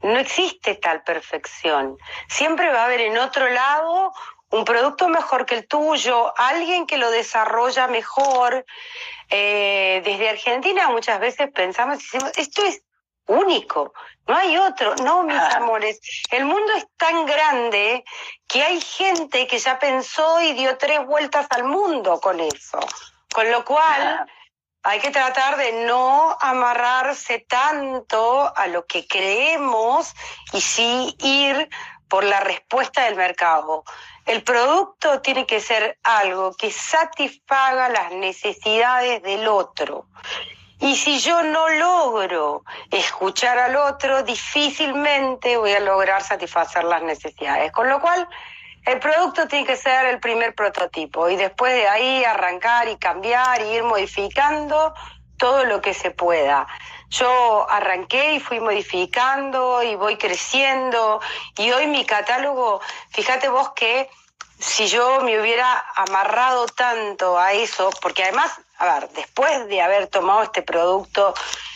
[0.01, 1.97] no existe tal perfección.
[2.27, 4.13] Siempre va a haber en otro lado
[4.49, 8.65] un producto mejor que el tuyo, alguien que lo desarrolla mejor.
[9.29, 12.83] Eh, desde Argentina muchas veces pensamos y decimos, esto es
[13.31, 13.93] único,
[14.27, 14.95] no hay otro.
[14.97, 15.57] No, mis Ah.
[15.57, 15.99] amores,
[16.31, 18.03] el mundo es tan grande
[18.47, 22.79] que hay gente que ya pensó y dio tres vueltas al mundo con eso.
[23.33, 24.25] Con lo cual,
[24.83, 30.13] hay que tratar de no amarrarse tanto a lo que creemos
[30.53, 31.69] y sí ir
[32.09, 33.83] por la respuesta del mercado.
[34.25, 40.05] El producto tiene que ser algo que satisfaga las necesidades del otro.
[40.81, 47.71] Y si yo no logro escuchar al otro, difícilmente voy a lograr satisfacer las necesidades.
[47.71, 48.27] Con lo cual,
[48.85, 53.61] el producto tiene que ser el primer prototipo y después de ahí arrancar y cambiar
[53.61, 54.95] y ir modificando
[55.37, 56.65] todo lo que se pueda.
[57.09, 61.21] Yo arranqué y fui modificando y voy creciendo
[61.57, 64.09] y hoy mi catálogo, fíjate vos que
[64.57, 70.07] si yo me hubiera amarrado tanto a eso, porque además, a ver, después de haber
[70.07, 71.35] tomado este producto,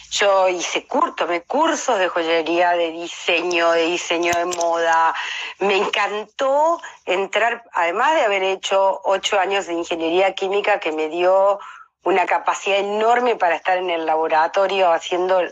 [0.10, 5.13] yo hice cur tomé cursos de joyería, de diseño, de diseño de moda.
[5.60, 11.60] Me encantó entrar, además de haber hecho ocho años de ingeniería química que me dio
[12.04, 15.44] una capacidad enorme para estar en el laboratorio haciendo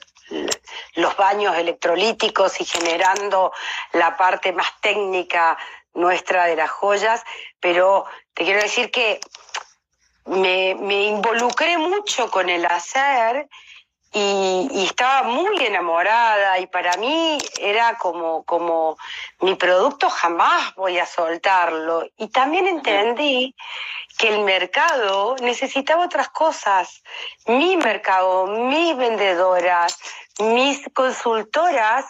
[0.96, 3.54] los baños electrolíticos y generando
[3.92, 5.56] la parte más técnica
[5.94, 7.24] nuestra de las joyas,
[7.60, 9.20] pero te quiero decir que
[10.26, 13.48] me, me involucré mucho con el hacer
[14.12, 18.96] y, y, estaba muy enamorada y para mí era como, como
[19.40, 22.06] mi producto jamás voy a soltarlo.
[22.18, 23.56] Y también entendí
[24.18, 27.02] que el mercado necesitaba otras cosas.
[27.48, 29.98] Mi mercado, mis vendedoras,
[30.40, 32.06] mis consultoras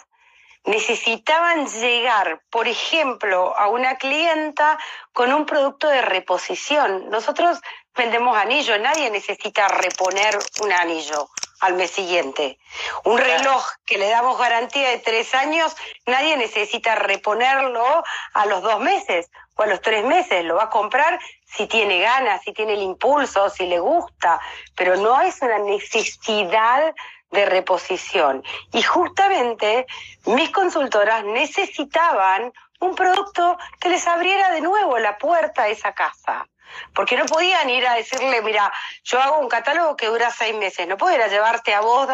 [0.64, 4.78] necesitaban llegar, por ejemplo, a una clienta
[5.12, 7.10] con un producto de reposición.
[7.10, 7.60] Nosotros
[7.96, 11.28] vendemos anillo, nadie necesita reponer un anillo
[11.60, 12.58] al mes siguiente.
[13.04, 15.74] Un reloj que le damos garantía de tres años,
[16.06, 18.04] nadie necesita reponerlo
[18.34, 20.44] a los dos meses o a los tres meses.
[20.44, 24.40] Lo va a comprar si tiene ganas, si tiene el impulso, si le gusta,
[24.74, 26.94] pero no es una necesidad
[27.30, 28.44] de reposición.
[28.72, 29.86] Y justamente
[30.26, 36.46] mis consultoras necesitaban un producto que les abriera de nuevo la puerta a esa casa.
[36.94, 38.72] Porque no podían ir a decirle, mira,
[39.04, 42.08] yo hago un catálogo que dura seis meses, no puedo ir a llevarte a vos,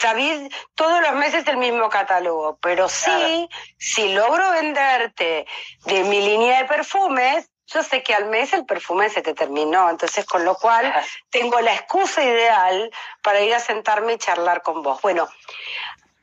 [0.00, 5.46] David, todos los meses el mismo catálogo, pero sí, si logro venderte
[5.84, 9.90] de mi línea de perfumes, yo sé que al mes el perfume se te terminó,
[9.90, 10.92] entonces con lo cual
[11.30, 12.90] tengo la excusa ideal
[13.22, 15.00] para ir a sentarme y charlar con vos.
[15.02, 15.28] Bueno,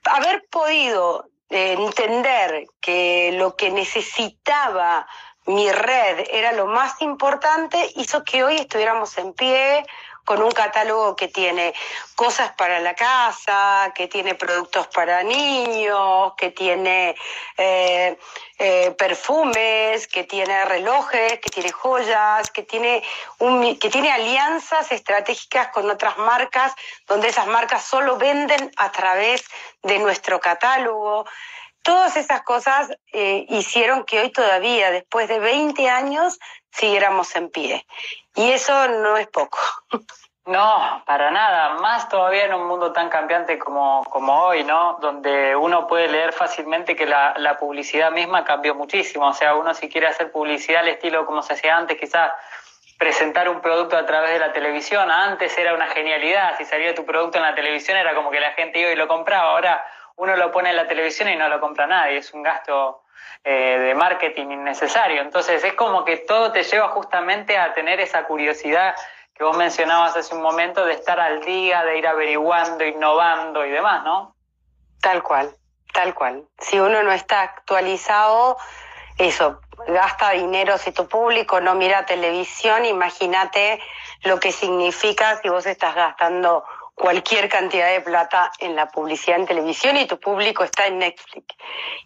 [0.05, 5.05] haber podido entender que lo que necesitaba
[5.45, 9.85] mi red era lo más importante, hizo que hoy estuviéramos en pie
[10.25, 11.73] con un catálogo que tiene
[12.15, 17.15] cosas para la casa, que tiene productos para niños, que tiene
[17.57, 18.17] eh,
[18.57, 23.03] eh, perfumes, que tiene relojes, que tiene joyas, que tiene,
[23.39, 26.73] un, que tiene alianzas estratégicas con otras marcas,
[27.05, 29.43] donde esas marcas solo venden a través
[29.81, 31.25] de nuestro catálogo.
[31.83, 36.39] Todas esas cosas eh, hicieron que hoy todavía, después de 20 años,
[36.71, 37.85] siguiéramos en pie.
[38.35, 39.59] Y eso no es poco.
[40.45, 41.75] No, para nada.
[41.75, 44.97] Más todavía en un mundo tan cambiante como, como hoy, ¿no?
[44.99, 49.27] Donde uno puede leer fácilmente que la, la publicidad misma cambió muchísimo.
[49.27, 52.31] O sea, uno si quiere hacer publicidad al estilo como se hacía antes, quizás
[52.97, 55.09] presentar un producto a través de la televisión.
[55.09, 56.57] Antes era una genialidad.
[56.57, 59.07] Si salía tu producto en la televisión era como que la gente iba y lo
[59.07, 59.51] compraba.
[59.51, 59.85] Ahora
[60.15, 62.17] uno lo pone en la televisión y no lo compra nadie.
[62.17, 63.03] Es un gasto
[63.43, 65.21] eh, de marketing innecesario.
[65.21, 68.95] Entonces es como que todo te lleva justamente a tener esa curiosidad
[69.35, 73.71] que vos mencionabas hace un momento de estar al día, de ir averiguando, innovando y
[73.71, 74.35] demás, ¿no?
[75.01, 75.53] Tal cual,
[75.91, 76.43] tal cual.
[76.59, 78.57] Si uno no está actualizado,
[79.17, 80.77] eso, gasta dinero.
[80.77, 83.81] Si tu público no mira televisión, imagínate
[84.23, 86.63] lo que significa si vos estás gastando
[86.95, 91.55] cualquier cantidad de plata en la publicidad en televisión y tu público está en Netflix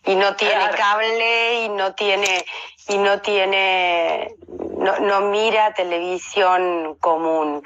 [0.06, 0.78] y no tiene claro.
[0.78, 2.46] cable y no tiene
[2.88, 4.34] y no tiene
[4.78, 7.62] no, no mira televisión común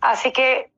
[0.00, 0.70] así que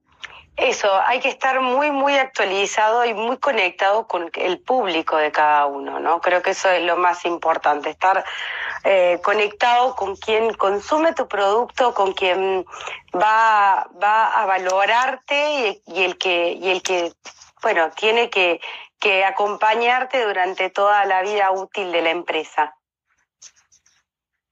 [0.61, 5.67] eso hay que estar muy muy actualizado y muy conectado con el público de cada
[5.67, 8.25] uno no creo que eso es lo más importante estar
[8.83, 12.65] eh, conectado con quien consume tu producto, con quien
[13.15, 17.13] va, va a valorarte y, el que, y el que,
[17.61, 18.59] bueno, tiene que,
[18.99, 22.75] que acompañarte durante toda la vida útil de la empresa.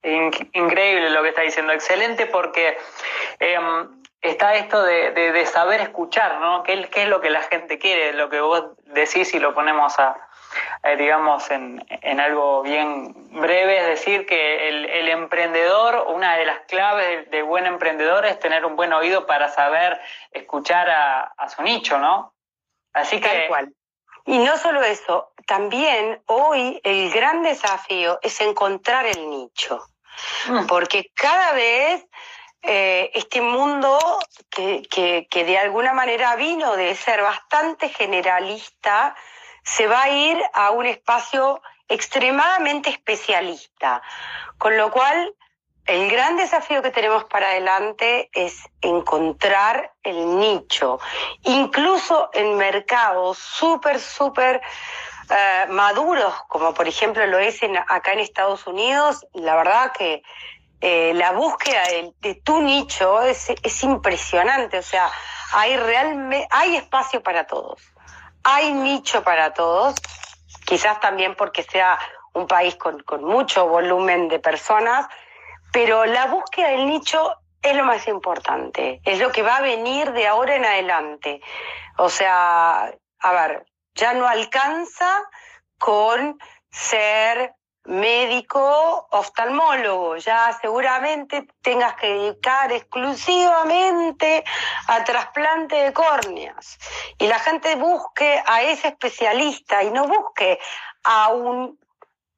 [0.02, 2.76] increíble lo que está diciendo, excelente porque
[3.38, 6.62] em, está esto de, saber escuchar, ¿no?
[6.62, 8.12] ¿Qué, ¿Qué, es lo que la gente quiere?
[8.12, 10.28] Lo que vos decís y lo ponemos a,
[10.82, 11.84] eh, digamos, en,
[12.20, 18.24] algo bien breve, es decir, que el, emprendedor, una de las claves de, buen emprendedor
[18.26, 20.00] es tener un buen oído para saber
[20.32, 22.34] escuchar a, su nicho, ¿no?
[22.92, 23.28] Así que...
[23.28, 23.72] Tal cual.
[24.24, 29.82] Y no solo eso, también hoy el gran desafío es encontrar el nicho,
[30.48, 30.66] mm.
[30.66, 32.06] porque cada vez
[32.62, 33.98] eh, este mundo
[34.50, 34.82] que,
[35.30, 39.14] que, de alguna manera vino de ser bastante generalista,
[39.62, 44.02] se va a ir a un espacio extremadamente especialista,
[44.58, 45.34] con lo cual
[45.86, 51.00] el gran desafío que tenemos para adelante es encontrar el nicho,
[51.44, 54.60] incluso en mercados súper, súper
[55.30, 60.22] eh, maduros, como por ejemplo lo es en, acá en Estados Unidos, la verdad que
[60.80, 61.82] eh, la búsqueda
[62.20, 65.10] de, tu nicho es, es, impresionante, o sea,
[65.52, 67.80] hay realmente, hay espacio para todos
[68.50, 69.96] hay nicho para todos,
[70.64, 71.98] quizás también porque sea
[72.32, 75.06] un país con, mucho volumen de personas,
[75.72, 80.12] pero la búsqueda del nicho es lo más importante, es lo que va a venir
[80.12, 81.40] de ahora en adelante.
[81.98, 85.28] O sea, a ver, ya no alcanza
[85.78, 86.38] con
[86.70, 87.54] ser
[87.88, 94.44] médico oftalmólogo, ya seguramente tengas que dedicar exclusivamente
[94.88, 96.78] a trasplante de córneas.
[97.18, 100.60] Y la gente busque a ese especialista y no busque
[101.02, 101.78] a un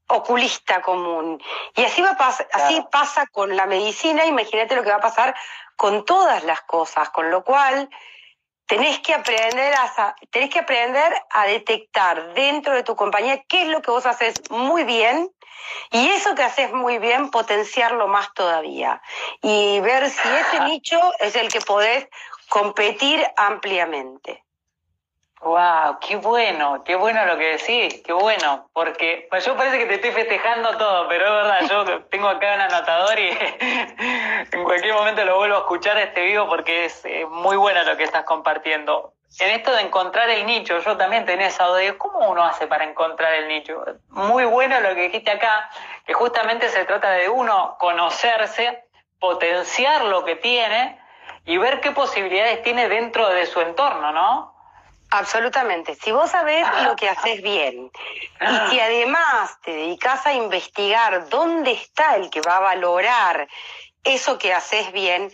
[0.07, 1.43] oculista común.
[1.75, 2.17] Y así va
[2.53, 5.35] así pasa con la medicina, imagínate lo que va a pasar
[5.75, 7.91] con todas las cosas, con lo cual
[8.71, 13.69] tenés que aprender a tenés que aprender a detectar dentro de tu compañía qué es
[13.69, 15.29] lo que vos haces muy bien
[15.91, 19.03] y eso que haces muy bien potenciarlo más todavía
[19.43, 22.07] y ver si ese nicho es el que podés
[22.49, 24.45] competir ampliamente.
[25.43, 29.87] Wow, qué bueno, qué bueno lo que decís, qué bueno, porque pues yo parece que
[29.87, 33.31] te estoy festejando todo, pero es verdad, yo tengo acá un anotador y
[34.53, 37.97] en cualquier momento lo vuelvo a escuchar este vivo porque es eh, muy bueno lo
[37.97, 39.15] que estás compartiendo.
[39.39, 42.85] En esto de encontrar el nicho, yo también tenía esa duda, ¿cómo uno hace para
[42.85, 43.83] encontrar el nicho?
[44.09, 45.71] Muy bueno lo que dijiste acá,
[46.05, 48.85] que justamente se trata de uno conocerse,
[49.19, 51.01] potenciar lo que tiene
[51.47, 54.60] y ver qué posibilidades tiene dentro de su entorno, ¿no?
[55.11, 55.97] Absolutamente.
[55.97, 57.91] Si vos sabés lo que haces bien
[58.41, 63.49] y si además te dedicas a investigar dónde está el que va a valorar
[64.05, 65.31] eso que haces bien,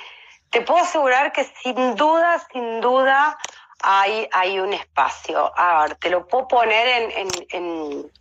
[0.51, 3.39] te puedo asegurar que sin duda, sin duda,
[3.83, 5.53] hay, hay un espacio.
[5.57, 8.13] A ver, te lo puedo poner en, en, en,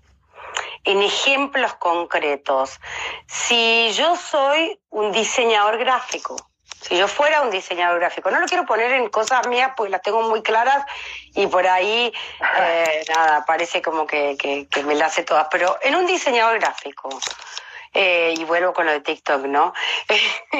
[0.83, 2.79] en ejemplos concretos.
[3.27, 6.35] Si yo soy un diseñador gráfico,
[6.87, 10.03] si yo fuera un diseñador gráfico, no lo quiero poner en cosas mías pues las
[10.03, 10.85] tengo muy claras
[11.33, 12.13] y por ahí,
[12.59, 17.09] eh, nada, parece como que, que, me las sé todas, pero en un diseñador gráfico,
[17.91, 19.73] eh, y vuelvo con lo de TikTok, ¿no?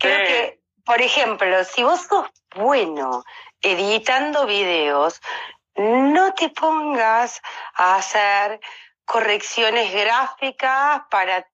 [0.00, 3.22] Creo que, por ejemplo, si vos sos bueno
[3.62, 5.20] editando videos,
[5.76, 7.40] no te pongas
[7.74, 8.58] a hacer
[9.04, 11.46] correcciones gráficas para,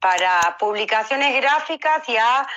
[0.00, 2.48] para publicaciones gráficas y a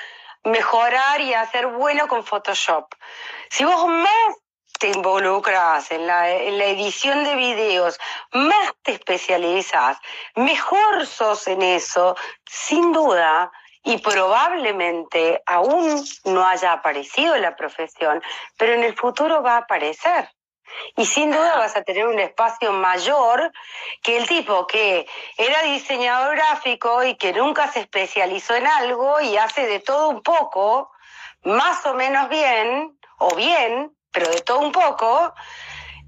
[0.44, 2.94] mejorar y hacer bueno con Photoshop.
[3.50, 4.36] Si vos más
[4.80, 8.00] te involucras en la, edición de videos,
[8.34, 9.98] más te especializas,
[10.36, 12.16] mejor sos en eso,
[12.50, 13.52] sin duda,
[13.84, 18.22] y probablemente aún no haya aparecido la profesión,
[18.58, 20.30] pero en el futuro va a aparecer.
[20.98, 23.52] Y sin duda vas a tener un espacio mayor
[24.02, 25.08] que el tipo que
[25.38, 30.22] era diseñador gráfico y que nunca se especializó en algo y hace de todo un
[30.22, 30.92] poco,
[31.44, 35.34] más o menos bien, o bien, pero de todo un poco,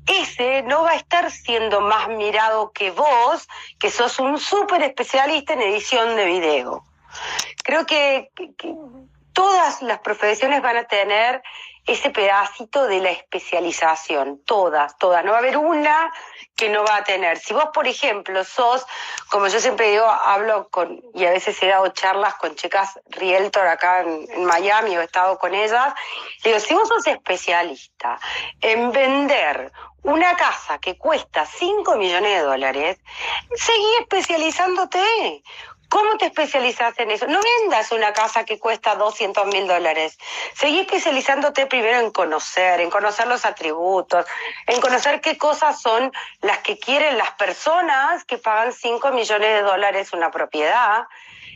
[0.07, 3.47] ese no va a estar siendo más mirado que vos,
[3.79, 6.85] que sos un súper especialista en edición de video.
[7.63, 8.75] Creo que, que
[9.33, 11.41] todas las profesiones van a tener
[11.85, 15.23] ese pedacito de la especialización, todas, todas.
[15.25, 16.13] No va a haber una
[16.55, 17.37] que no va a tener.
[17.37, 18.85] Si vos, por ejemplo, sos,
[19.29, 23.67] como yo siempre digo, hablo con, y a veces he dado charlas con chicas realtor
[23.67, 25.93] acá en, Miami o he estado con ellas,
[26.43, 28.19] digo, si vos sos especialista
[28.61, 29.71] en vender
[30.03, 32.97] una casa que cuesta 5 millones de dólares,
[33.55, 35.43] seguí especializándote.
[35.93, 37.27] ¿Cómo te especializas en eso?
[37.27, 40.17] No vendas una casa que cuesta 200 mil dólares.
[40.55, 44.25] Seguí especializándote primero en conocer, en conocer los atributos,
[44.65, 49.61] en conocer qué cosas son las que quieren las personas que pagan 5 millones de
[49.61, 51.03] dólares una propiedad.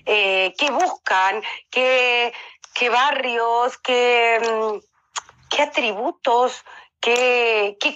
[0.05, 2.31] eh, qué buscan, qué,
[2.75, 6.63] qué barrios, qué, mm, qué atributos,
[7.01, 7.95] qué, qué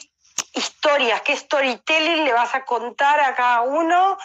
[0.54, 4.18] historias, qué storytelling le vas a contar a cada uno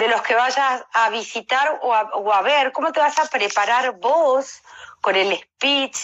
[0.00, 3.26] de los que vayas a visitar o a, o a ver, cómo te vas a
[3.26, 4.62] preparar vos
[5.02, 5.98] con el speech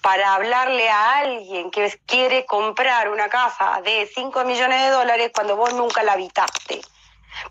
[0.00, 5.56] para hablarle a alguien que quiere comprar una casa de 5 millones de dólares cuando
[5.56, 6.80] vos nunca la habitaste.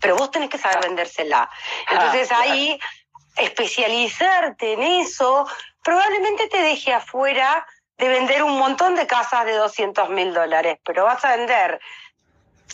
[0.00, 1.48] Pero vos tenés que saber vendérsela.
[1.88, 2.76] Entonces ahí
[3.36, 5.46] especializarte en eso
[5.80, 7.64] probablemente te deje afuera
[7.98, 11.80] de vender un montón de casas de 200 mil dólares, pero vas a vender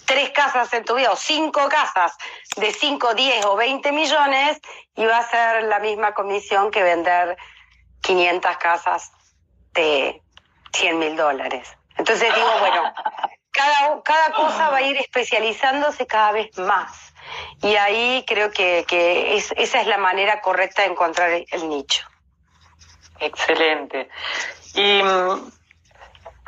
[0.07, 2.17] tres casas en tu vida o cinco casas
[2.57, 4.61] de 5, 10 o 20 millones
[4.97, 7.37] y va a ser la misma comisión que vender
[8.03, 9.13] 500 casas
[9.73, 10.21] de
[10.73, 11.69] 100 mil dólares.
[11.97, 12.93] Entonces digo, bueno,
[13.51, 17.13] cada, cada cosa va a ir especializándose cada vez más.
[17.63, 22.05] Y ahí creo que, que es, esa es la manera correcta de encontrar el nicho.
[23.21, 24.09] Excelente.
[24.75, 25.53] Y mm,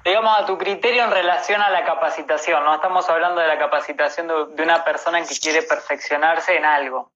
[0.04, 2.74] digamos a tu criterio en relación a la capacitación, ¿no?
[2.74, 7.12] Estamos hablando de la capacitación de, una persona que quiere perfeccionarse en algo.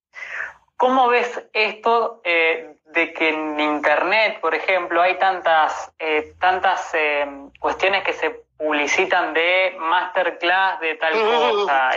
[0.76, 7.26] ¿Cómo ves esto eh, de que en Internet, por ejemplo, hay tantas, eh, tantas eh,
[7.58, 11.12] cuestiones que se publicitan de masterclass de tal
[11.52, 11.90] cosa?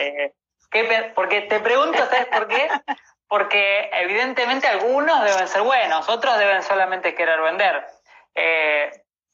[0.71, 2.69] ¿qué, porque te pregunto, ¿sabes por qué?
[3.27, 7.85] Porque evidentemente algunos deben ser buenos, otros deben solamente querer vender.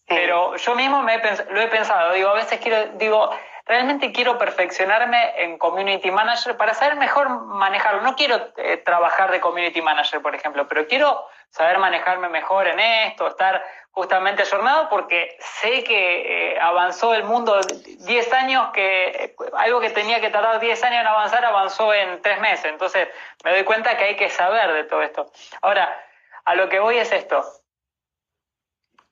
[0.07, 3.31] Pero yo mismo me lo he pensado, digo, a veces quiero, digo,
[3.65, 8.01] realmente quiero perfeccionarme en community manager para saber mejor manejarlo.
[8.01, 12.79] No quiero eh, trabajar de community manager, por ejemplo, pero quiero saber manejarme mejor en
[12.79, 19.35] esto, estar justamente ayornado porque sé que eh, avanzó el mundo 10 años, que eh,
[19.57, 22.65] algo que tenía que tardar 10 años en avanzar avanzó en 3 meses.
[22.65, 23.07] Entonces
[23.43, 25.31] me doy cuenta que hay que saber de todo esto.
[25.61, 25.97] Ahora,
[26.43, 27.43] a lo que voy es esto.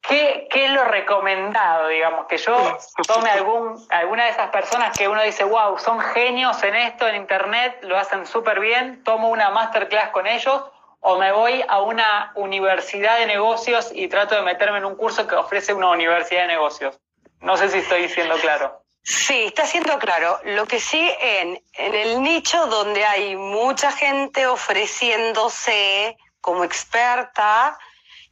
[0.08, 2.28] ¿Qué, ¿Qué, es lo recomendado, digamos?
[2.28, 2.78] Que yo
[3.08, 7.16] tome algún, alguna de esas personas que uno dice, wow, son genios en esto, en
[7.16, 10.62] Internet, lo hacen súper bien, tomo una masterclass con ellos,
[11.00, 15.26] o me voy a una universidad de negocios y trato de meterme en un curso
[15.26, 17.00] que ofrece una universidad de negocios.
[17.40, 18.82] No sé si estoy diciendo claro.
[19.04, 20.40] Sí, está siendo claro.
[20.44, 27.78] Lo que sí, en, en el nicho donde hay mucha gente ofreciéndose como experta,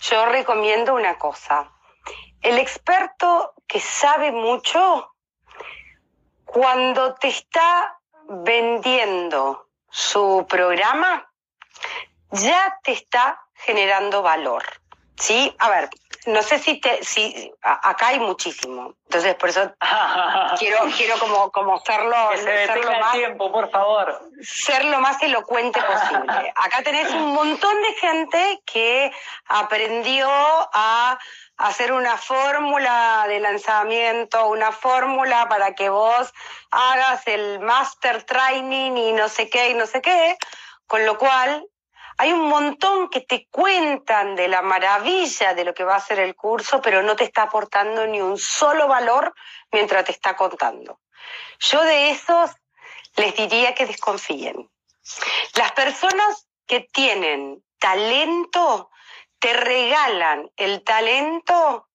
[0.01, 1.71] yo recomiendo una cosa.
[2.41, 5.13] El experto que sabe mucho,
[6.45, 11.31] cuando te está vendiendo su programa,
[12.31, 14.63] ya te está generando valor.
[15.15, 15.55] ¿Sí?
[15.59, 15.89] A ver,
[16.25, 19.73] no sé si te, si acá hay muchísimo, entonces por eso
[20.59, 22.15] quiero, quiero como, como hacerlo,
[22.99, 24.21] más, tiempo, por favor.
[24.41, 26.53] ser lo más elocuente posible.
[26.55, 29.11] Acá tenés un montón de gente que
[29.47, 31.17] aprendió a
[31.57, 36.33] hacer una fórmula de lanzamiento, una fórmula para que vos
[36.69, 40.37] hagas el master training y no sé qué y no sé qué,
[40.87, 41.65] con lo cual
[42.21, 46.19] hay un montón que te cuentan de la maravilla de lo que va a ser
[46.19, 49.33] el curso, pero no te está aportando ni un solo valor
[49.71, 50.99] mientras te está contando.
[51.59, 52.51] Yo de esos
[53.15, 54.69] les diría que desconfíen.
[55.55, 58.91] Las personas que tienen talento
[59.39, 61.87] te regalan el talento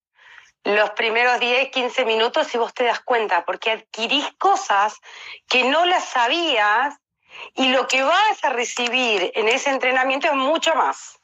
[0.65, 4.99] los primeros 10, 15 minutos y vos te das cuenta, porque adquirís cosas
[5.49, 6.97] que no las sabías
[7.55, 11.19] y lo que vas a recibir en ese entrenamiento es mucho más.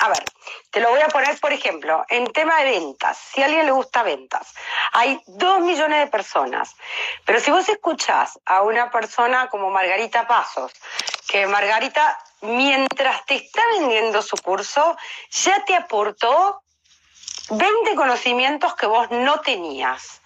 [0.00, 0.24] A ver,
[0.70, 3.16] te lo voy a poner, por ejemplo, en tema de ventas.
[3.16, 4.52] Si a alguien le gusta ventas,
[4.92, 6.74] hay dos millones de personas.
[7.24, 10.72] Pero si vos escuchás a una persona como Margarita Pasos,
[11.28, 14.96] que Margarita, mientras te está vendiendo su curso,
[15.30, 16.62] ya te aportó
[17.50, 20.20] 20 conocimientos que vos no tenías.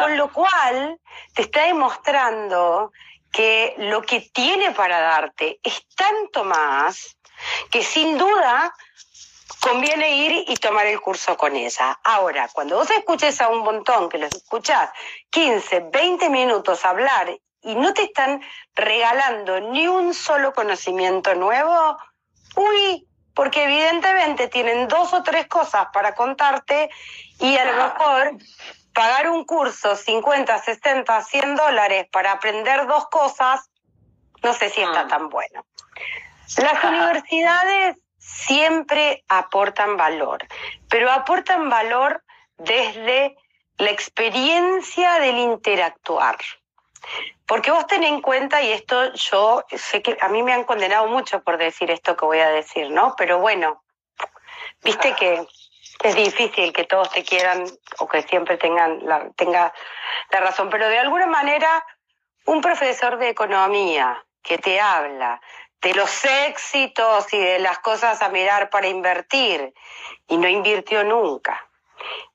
[0.00, 0.98] Con lo cual,
[1.34, 2.90] te está demostrando
[3.32, 7.16] que lo que tiene para darte es tanto más
[7.70, 8.72] que sin duda
[9.60, 11.98] conviene ir y tomar el curso con ella.
[12.02, 14.90] Ahora, cuando vos escuches a un montón, que los escuchás
[15.30, 18.42] 15, 20 minutos hablar y no te están
[18.74, 21.96] regalando ni un solo conocimiento nuevo,
[22.56, 26.90] uy, porque evidentemente tienen dos o tres cosas para contarte
[27.38, 28.36] y a lo mejor
[28.92, 33.70] pagar un curso 50, 60, 100 dólares para aprender dos cosas,
[34.42, 35.08] no sé si está ah.
[35.08, 35.64] tan bueno.
[36.58, 40.46] Las universidades siempre aportan valor,
[40.88, 42.22] pero aportan valor
[42.58, 43.36] desde
[43.78, 46.36] la experiencia del interactuar.
[47.46, 51.08] Porque vos ten en cuenta, y esto yo sé que a mí me han condenado
[51.08, 53.14] mucho por decir esto que voy a decir, ¿no?
[53.16, 53.82] Pero bueno,
[54.82, 55.46] viste que
[56.02, 57.64] es difícil que todos te quieran
[57.98, 59.72] o que siempre tengan la, tenga
[60.30, 61.84] la razón, pero de alguna manera
[62.46, 65.40] un profesor de economía que te habla
[65.80, 69.72] de los éxitos y de las cosas a mirar para invertir
[70.28, 71.68] y no invirtió nunca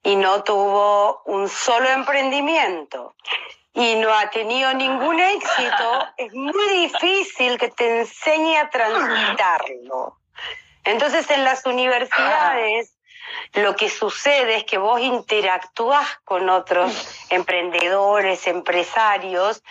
[0.04, 3.16] y no tuvo un solo emprendimiento
[3.74, 10.18] y no ha tenido ningún éxito, es muy difícil que te enseñe a transitarlo.
[10.84, 12.97] Entonces en las universidades
[13.54, 16.92] lo que sucede es que vos interactúas con otros
[17.30, 19.64] emprendedores, empresarios,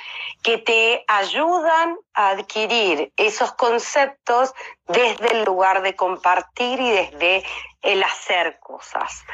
[0.43, 4.53] que te ayudan a adquirir esos conceptos
[4.87, 7.45] desde el lugar de compartir y desde
[7.83, 9.25] el hacer cosas.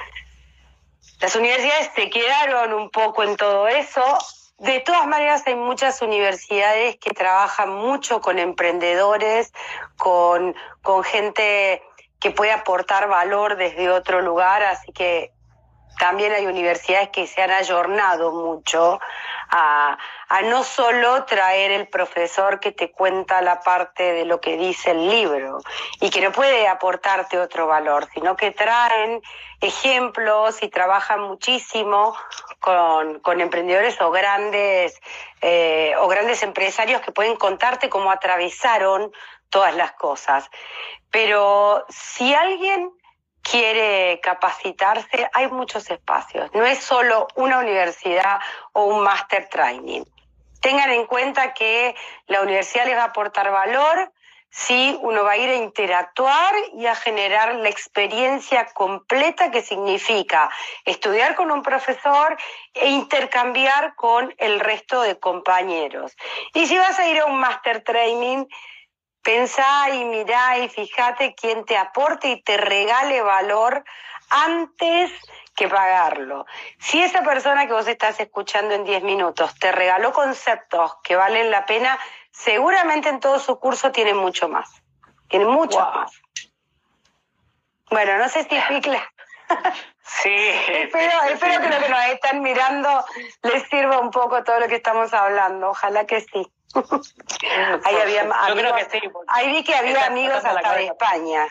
[1.20, 4.03] Las universidades se quedaron un poco en todo eso.
[4.59, 9.53] De todas maneras, hay muchas universidades que trabajan mucho con emprendedores,
[9.97, 11.83] con, con gente
[12.23, 15.33] que puede aportar valor desde otro lugar, así que
[15.99, 19.01] también hay universidades que se han ayornado mucho
[19.51, 19.99] a,
[20.45, 25.09] no solo traer el profesor que te cuenta la parte de lo que dice el
[25.09, 25.59] libro
[26.01, 29.20] y que no puede aportarte otro valor, sino que traen
[29.61, 32.16] ejemplos y trabajan muchísimo
[32.61, 34.99] con, con emprendedores o grandes,
[35.43, 39.12] eh, o grandes empresarios que pueden contarte cómo atravesaron
[39.53, 40.51] todas las cosas.
[41.11, 42.91] Pero si alguien
[43.43, 46.51] quiere capacitarse, hay muchos espacios.
[46.55, 48.41] No es solo una universidad
[48.73, 50.05] o un master training.
[50.61, 51.95] Tengan en cuenta que
[52.29, 54.13] la universidad les va a aportar valor
[54.49, 60.51] si uno va a ir a interactuar y a generar la experiencia completa que significa
[60.85, 62.37] estudiar con un profesor
[62.75, 66.15] e intercambiar con el resto de compañeros.
[66.53, 68.45] Y si vas a ir a un master training,
[69.23, 73.85] Pensá y mirá y fíjate quién te aporte y te regale valor
[74.31, 75.12] antes
[75.55, 76.47] que pagarlo.
[76.79, 81.51] Si esa persona que vos estás escuchando en 10 minutos te regaló conceptos que valen
[81.51, 81.99] la pena,
[82.31, 84.83] seguramente en todo su curso tiene mucho más.
[85.29, 86.12] Tiene mucho más.
[87.91, 89.12] Bueno, no sé si Picla.
[90.05, 90.35] Sí.
[90.69, 93.05] espero, espero que los que nos están mirando
[93.43, 95.71] les sirva un poco todo lo que estamos hablando.
[95.71, 96.51] Ojalá que sí.
[97.85, 98.73] ahí había amigos,
[99.29, 101.47] ahí vi que había amigos hasta de España.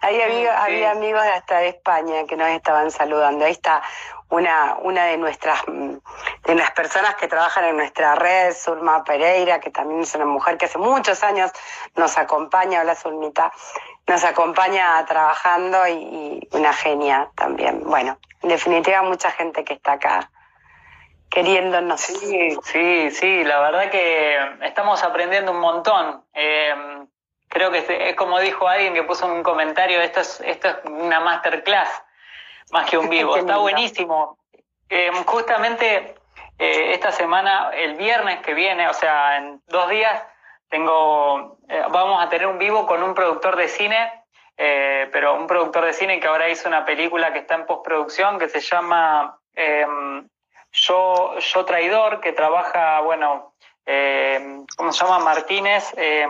[0.00, 3.44] Ahí había, había amigos hasta de España que nos estaban saludando.
[3.44, 3.82] Ahí está
[4.28, 9.70] una, una de nuestras de las personas que trabajan en nuestra red, Zulma Pereira, que
[9.70, 11.50] también es una mujer que hace muchos años
[11.94, 13.52] nos acompaña, hola Zulmita,
[14.06, 17.82] nos acompaña trabajando y, y una genia también.
[17.84, 20.30] Bueno, en definitiva mucha gente que está acá
[21.34, 22.00] queriéndonos.
[22.00, 26.24] Sí, sí, sí, la verdad que estamos aprendiendo un montón.
[26.32, 26.74] Eh,
[27.48, 31.20] creo que es como dijo alguien que puso un comentario, esto es, esto es una
[31.20, 31.88] masterclass
[32.70, 33.36] más que un vivo.
[33.36, 34.38] Está buenísimo.
[34.88, 36.14] Eh, justamente
[36.58, 40.22] eh, esta semana, el viernes que viene, o sea, en dos días,
[40.74, 41.58] tengo,
[41.90, 44.24] vamos a tener un vivo con un productor de cine,
[44.56, 48.48] pero un productor de cine que ahora hizo una película que está en postproducción que
[48.48, 49.38] se llama
[50.74, 53.54] yo, yo Traidor, que trabaja, bueno,
[53.86, 55.20] eh, ¿cómo se llama?
[55.20, 55.94] Martínez.
[55.96, 56.26] Eh,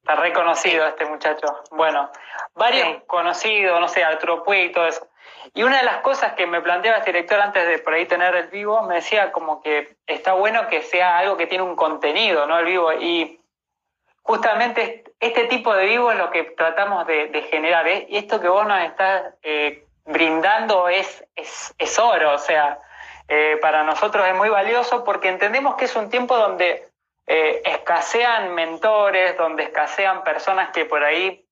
[0.00, 1.62] está reconocido este muchacho.
[1.70, 2.10] Bueno,
[2.54, 5.06] varios conocidos, no sé, Arturo Puig y todo eso.
[5.54, 8.34] Y una de las cosas que me planteaba este director antes de por ahí tener
[8.34, 12.46] el vivo, me decía como que está bueno que sea algo que tiene un contenido,
[12.46, 12.58] ¿no?
[12.58, 12.92] El vivo.
[12.92, 13.40] Y
[14.22, 17.86] justamente este tipo de vivo es lo que tratamos de, generar.
[17.88, 18.06] ¿eh?
[18.08, 22.78] Y esto que vos nos estás eh, brindando es, es, es oro, o sea,
[23.28, 26.88] eh, para nosotros es muy valioso porque entendemos que es un tiempo donde
[27.28, 31.44] escasean mentores, donde escasean personas que por ahí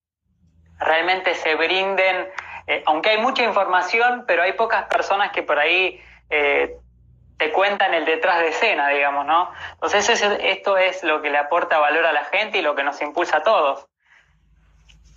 [0.78, 2.28] realmente se brinden,
[2.66, 6.00] eh, aunque hay mucha información, pero hay pocas personas que por ahí
[7.38, 9.50] te cuentan el detrás de escena, digamos, ¿no?
[9.72, 13.00] Entonces esto es lo que le aporta valor a la gente y lo que nos
[13.02, 13.86] impulsa a todos.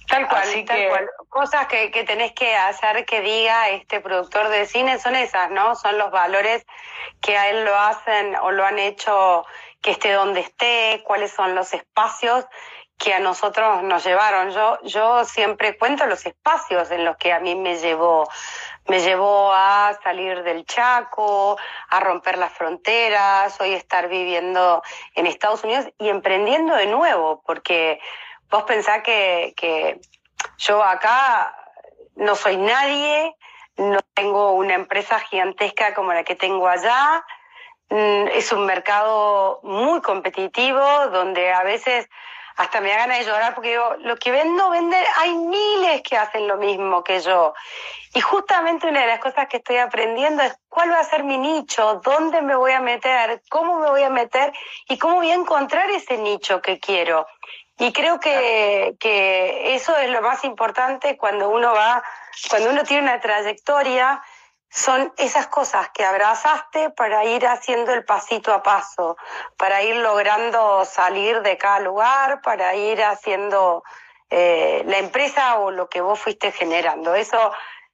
[0.08, 1.10] Tal cual, tal cual.
[1.28, 5.76] Cosas que, que tenés que hacer que diga este productor de cine son esas, ¿no?
[5.76, 6.66] Son los valores
[7.22, 9.46] que a él lo hacen o lo han hecho
[9.82, 12.46] que esté donde esté, cuáles son los espacios
[12.98, 14.52] que a nosotros nos llevaron.
[14.52, 18.28] Yo, yo siempre cuento los espacios en los que a mí me llevó,
[18.88, 21.58] me llevó a salir del Chaco,
[21.90, 24.82] a romper las fronteras, hoy estar viviendo
[25.16, 28.00] en Estados Unidos y emprendiendo de nuevo, porque
[28.50, 30.00] Vos pensás que, que
[30.58, 31.54] yo acá
[32.16, 33.36] no soy nadie,
[33.76, 37.26] no tengo una empresa gigantesca como la que tengo allá,
[37.90, 42.08] mm, es un mercado muy competitivo donde a veces
[42.58, 46.18] hasta me da ganas de llorar porque digo, lo que vendo, vender, hay miles que
[46.18, 47.54] hacen lo mismo que yo.
[48.14, 51.38] Y justamente una de las cosas que estoy aprendiendo es cuál va a ser mi
[51.38, 54.52] nicho, dónde me voy a meter, cómo me voy a meter
[54.90, 57.28] y cómo voy a encontrar ese nicho que quiero.
[57.78, 62.04] Y creo que, que eso es lo más importante cuando uno va,
[62.50, 64.24] cuando uno tiene una trayectoria,
[64.70, 69.18] son esas cosas que abrazaste para ir haciendo el pasito a paso,
[69.58, 73.84] para ir logrando salir de cada lugar, para ir haciendo
[74.30, 77.16] eh, la empresa o lo que vos fuiste generando.
[77.16, 77.54] Eso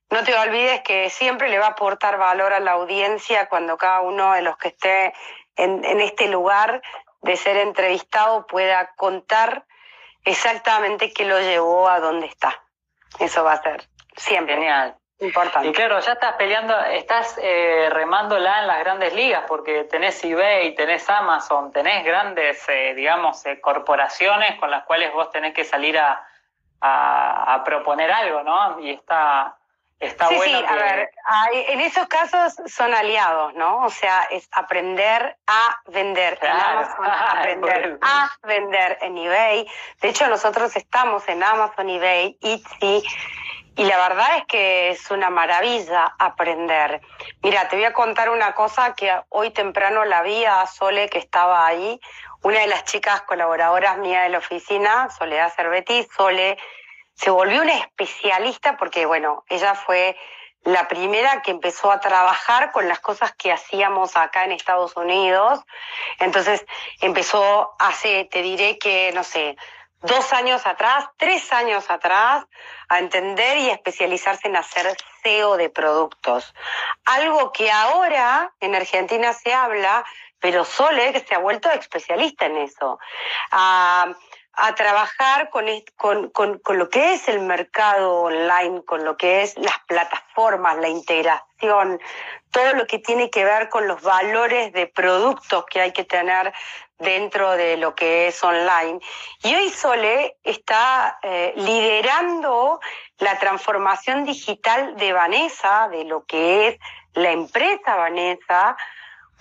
[0.09, 4.01] no te olvides que siempre le va a aportar valor a la audiencia cuando cada
[4.01, 5.13] uno de los que esté
[5.55, 6.81] en, este lugar
[7.21, 9.65] de ser entrevistado pueda contar
[10.25, 12.63] exactamente qué lo llevó a dónde está.
[13.19, 14.55] Eso va a ser siempre.
[14.55, 14.97] Genial.
[15.19, 15.69] Importante.
[15.69, 20.75] Y claro, ya estás peleando, estás eh, remándola en las grandes ligas porque tenés eBay,
[20.75, 25.97] tenés Amazon, tenés grandes, eh, digamos, eh, corporaciones con las cuales vos tenés que salir
[25.97, 26.27] a,
[26.81, 28.79] a, a proponer algo, ¿no?
[28.81, 29.55] Y está,
[29.99, 30.57] está sí, bueno.
[30.59, 31.09] sí, que- a ver,
[31.69, 33.85] en esos casos son aliados, ¿no?
[33.85, 36.57] O sea, es aprender a vender Claro.
[36.59, 37.05] en Amazon,
[37.37, 39.65] aprender a vender en eBay.
[40.01, 43.03] De hecho, nosotros estamos en Amazon, eBay, Etsy,
[43.75, 47.01] y la verdad es que es una maravilla aprender.
[47.41, 51.17] Mira, te voy a contar una cosa que hoy temprano la vi a Sole que
[51.17, 51.99] estaba ahí,
[52.43, 56.57] una de las chicas colaboradoras mía de la oficina, Soledad Cervetti, Sole
[57.15, 60.17] se volvió una especialista porque, bueno, ella fue
[60.63, 65.59] la primera que empezó a trabajar con las cosas que hacíamos acá en Estados Unidos.
[66.19, 66.65] Entonces
[67.01, 69.57] empezó hace, te diré que, no sé,
[70.03, 72.45] dos años atrás, tres años atrás,
[72.89, 76.53] a entender y especializarse en hacer SEO de productos.
[77.05, 80.05] Algo que ahora en Argentina se habla,
[80.39, 82.99] pero Sole que se ha vuelto especialista en eso.
[83.51, 84.13] A,
[84.53, 85.65] a trabajar con,
[85.97, 90.77] con, con, con lo que es el mercado online, con lo que es las plataformas,
[90.77, 91.99] la integración,
[92.51, 96.53] todo lo que tiene que ver con los valores de productos que hay que tener
[96.99, 98.99] dentro de lo que es online.
[99.43, 102.79] Y hoy Sole está eh, liderando
[103.17, 106.79] la transformación digital de Vanessa, de lo que es
[107.13, 108.77] la empresa Vanessa,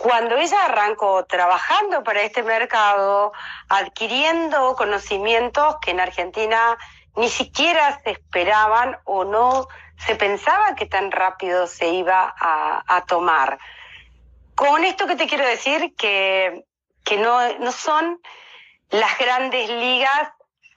[0.03, 3.33] cuando ella arrancó trabajando para este mercado,
[3.69, 6.77] adquiriendo conocimientos que en Argentina
[7.15, 9.69] ni siquiera se esperaban o no
[10.05, 13.61] se pensaba que tan rápido se iba a, tomar.
[14.57, 16.65] Con esto que te quiero decir, que,
[17.05, 18.21] que no, no son
[18.91, 20.33] las grandes ligas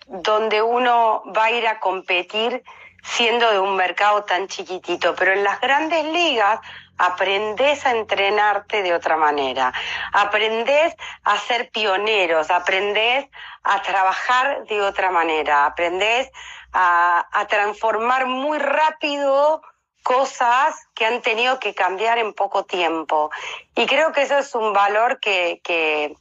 [0.05, 2.63] donde uno va a ir a competir
[3.05, 6.59] siendo de un mercado tan chiquitito, pero en las grandes ligas
[6.97, 9.73] aprendes a entrenarte de otra manera,
[10.11, 13.27] aprendes a ser pioneros, aprendes
[13.63, 16.31] a trabajar de otra manera, aprendes
[16.73, 19.61] a, transformar muy rápido
[20.03, 23.29] cosas que han tenido que cambiar en poco tiempo.
[23.75, 26.15] Y creo que eso es un valor que, que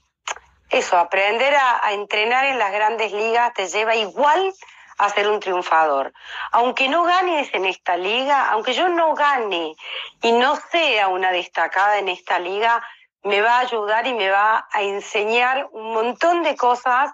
[0.70, 4.54] eso, aprender a entrenar en las grandes ligas te lleva igual
[4.98, 6.12] a ser un triunfador.
[6.52, 9.74] Aunque no ganes en esta liga, aunque yo no gane
[10.22, 12.82] y no sea una destacada en esta liga,
[13.22, 17.10] me va a ayudar y me va a enseñar un montón de cosas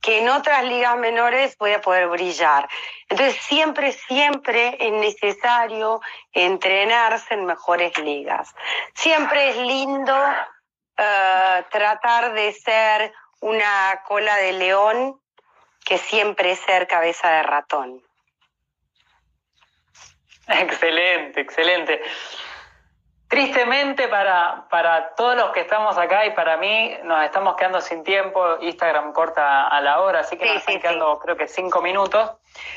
[0.00, 2.68] que en otras ligas menores voy a poder brillar.
[3.08, 6.00] Entonces siempre, siempre es necesario
[6.32, 8.54] entrenarse en mejores ligas.
[8.94, 15.20] Siempre es lindo uh, tratar de ser una cola de león
[15.84, 18.02] que siempre es ser cabeza de ratón.
[20.48, 22.02] Excelente, excelente.
[23.28, 28.02] Tristemente para, para todos los que estamos acá y para mí nos estamos quedando sin
[28.02, 31.46] tiempo, Instagram corta a la hora, así que Sí, nos están sí, quedando creo que
[31.46, 32.32] cinco minutos.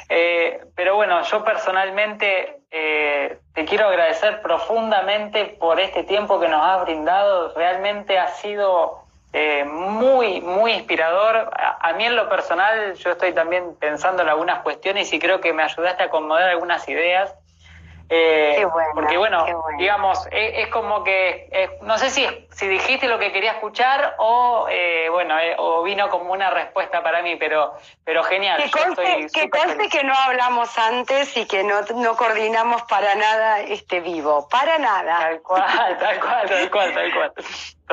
[0.10, 6.62] Eh, pero bueno, yo personalmente eh, te quiero agradecer profundamente por este tiempo que nos
[6.64, 9.03] has brindado, realmente ha sido
[9.34, 11.50] eh, muy, muy inspirador.
[11.58, 15.42] A, a, mí en lo personal, yo estoy también pensando en algunas cuestiones y creo
[15.42, 17.34] que me ayudaste a acomodar algunas ideas.
[18.10, 19.78] Eh, qué buena, porque bueno, qué buena.
[19.78, 24.16] digamos, es, es, como que, eh, no sé si, si dijiste lo que quería escuchar
[24.20, 27.74] o, eh, bueno, o vino como una respuesta para mí, pero,
[28.04, 28.62] pero genial.
[28.62, 33.62] Que conste, que, conste que no hablamos antes y que no, no coordinamos para nada
[33.62, 35.18] este vivo, para nada.
[35.18, 35.64] Tal cual,
[36.00, 37.34] tal cual, tal cual, tal cual.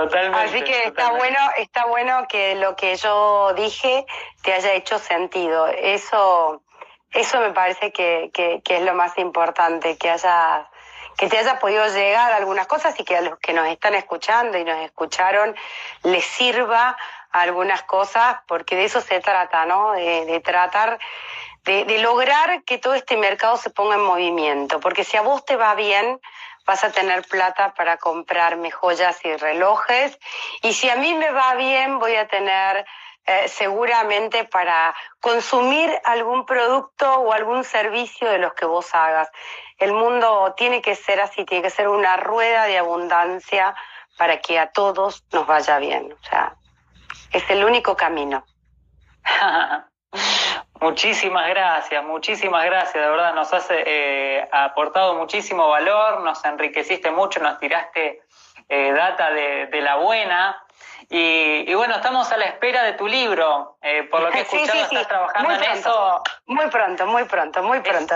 [0.05, 0.39] Totalmente.
[0.39, 0.89] Así que totalmente.
[0.89, 4.07] está bueno, está bueno que lo que yo dije
[4.43, 5.67] te haya hecho sentido.
[5.67, 6.63] Eso,
[7.13, 10.67] eso me parece que, que, que es lo más importante, que hayas,
[11.17, 14.57] que te haya podido llegar algunas cosas y que a los que nos están escuchando
[14.57, 15.55] y nos escucharon
[16.03, 16.97] les sirva
[17.31, 19.93] algunas cosas, porque de eso se trata, ¿no?
[19.93, 20.99] De, tratar
[21.65, 25.45] de, de, lograr que todo este mercado se ponga en movimiento, porque si a vos
[25.45, 26.21] te va bien,
[26.67, 30.19] vas a tener plata para comprarme joyas y relojes,
[30.63, 32.87] y si a mí me va bien, voy a tener
[33.27, 39.29] eh, seguramente para consumir algún producto o algún servicio de los que vos hagas.
[39.79, 43.75] El mundo tiene que ser así, tiene que ser una rueda de abundancia
[44.17, 46.13] para que a todos nos vaya bien.
[46.13, 46.57] O sea,
[47.33, 48.45] es el único camino.
[50.81, 57.39] Muchísimas gracias, muchísimas gracias, de verdad nos has eh, aportado muchísimo valor, nos enriqueciste mucho,
[57.41, 58.22] nos tiraste
[58.68, 60.57] eh, data de, de, la buena
[61.12, 63.78] y, bueno, estamos a la espera de tu libro.
[63.83, 66.22] Eh, por lo que he escuchado, estás trabajando en eso.
[66.47, 68.14] Muy pronto, muy pronto, muy pronto.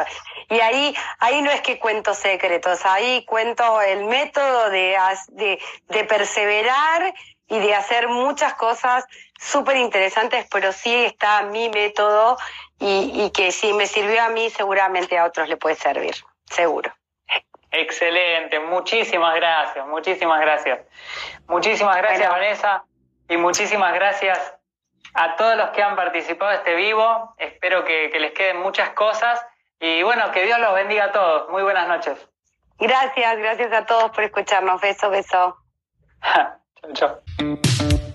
[0.49, 4.97] Y ahí, ahí no es que cuento secretos, ahí cuento el método de,
[5.31, 5.59] de,
[5.89, 7.13] de perseverar
[7.49, 9.05] y de hacer muchas cosas
[9.45, 12.37] súper interesantes, pero sí está mi método
[12.79, 16.15] y, y que si me sirvió a mí, seguramente a otros le puede servir,
[16.47, 16.93] seguro.
[17.71, 20.79] Excelente, muchísimas gracias, muchísimas gracias.
[21.49, 22.85] Muchísimas gracias, Vanessa,
[23.29, 24.55] y muchísimas gracias
[25.15, 27.35] a todos los que han participado de este vivo.
[27.37, 29.45] Espero que, les queden muchas cosas
[29.81, 31.51] y bueno, que Dios los bendiga a todos.
[31.51, 32.17] Muy buenas noches.
[32.79, 34.81] Gracias, gracias a todos por escucharnos.
[34.81, 35.57] Beso, beso.
[36.33, 38.14] chao, chao.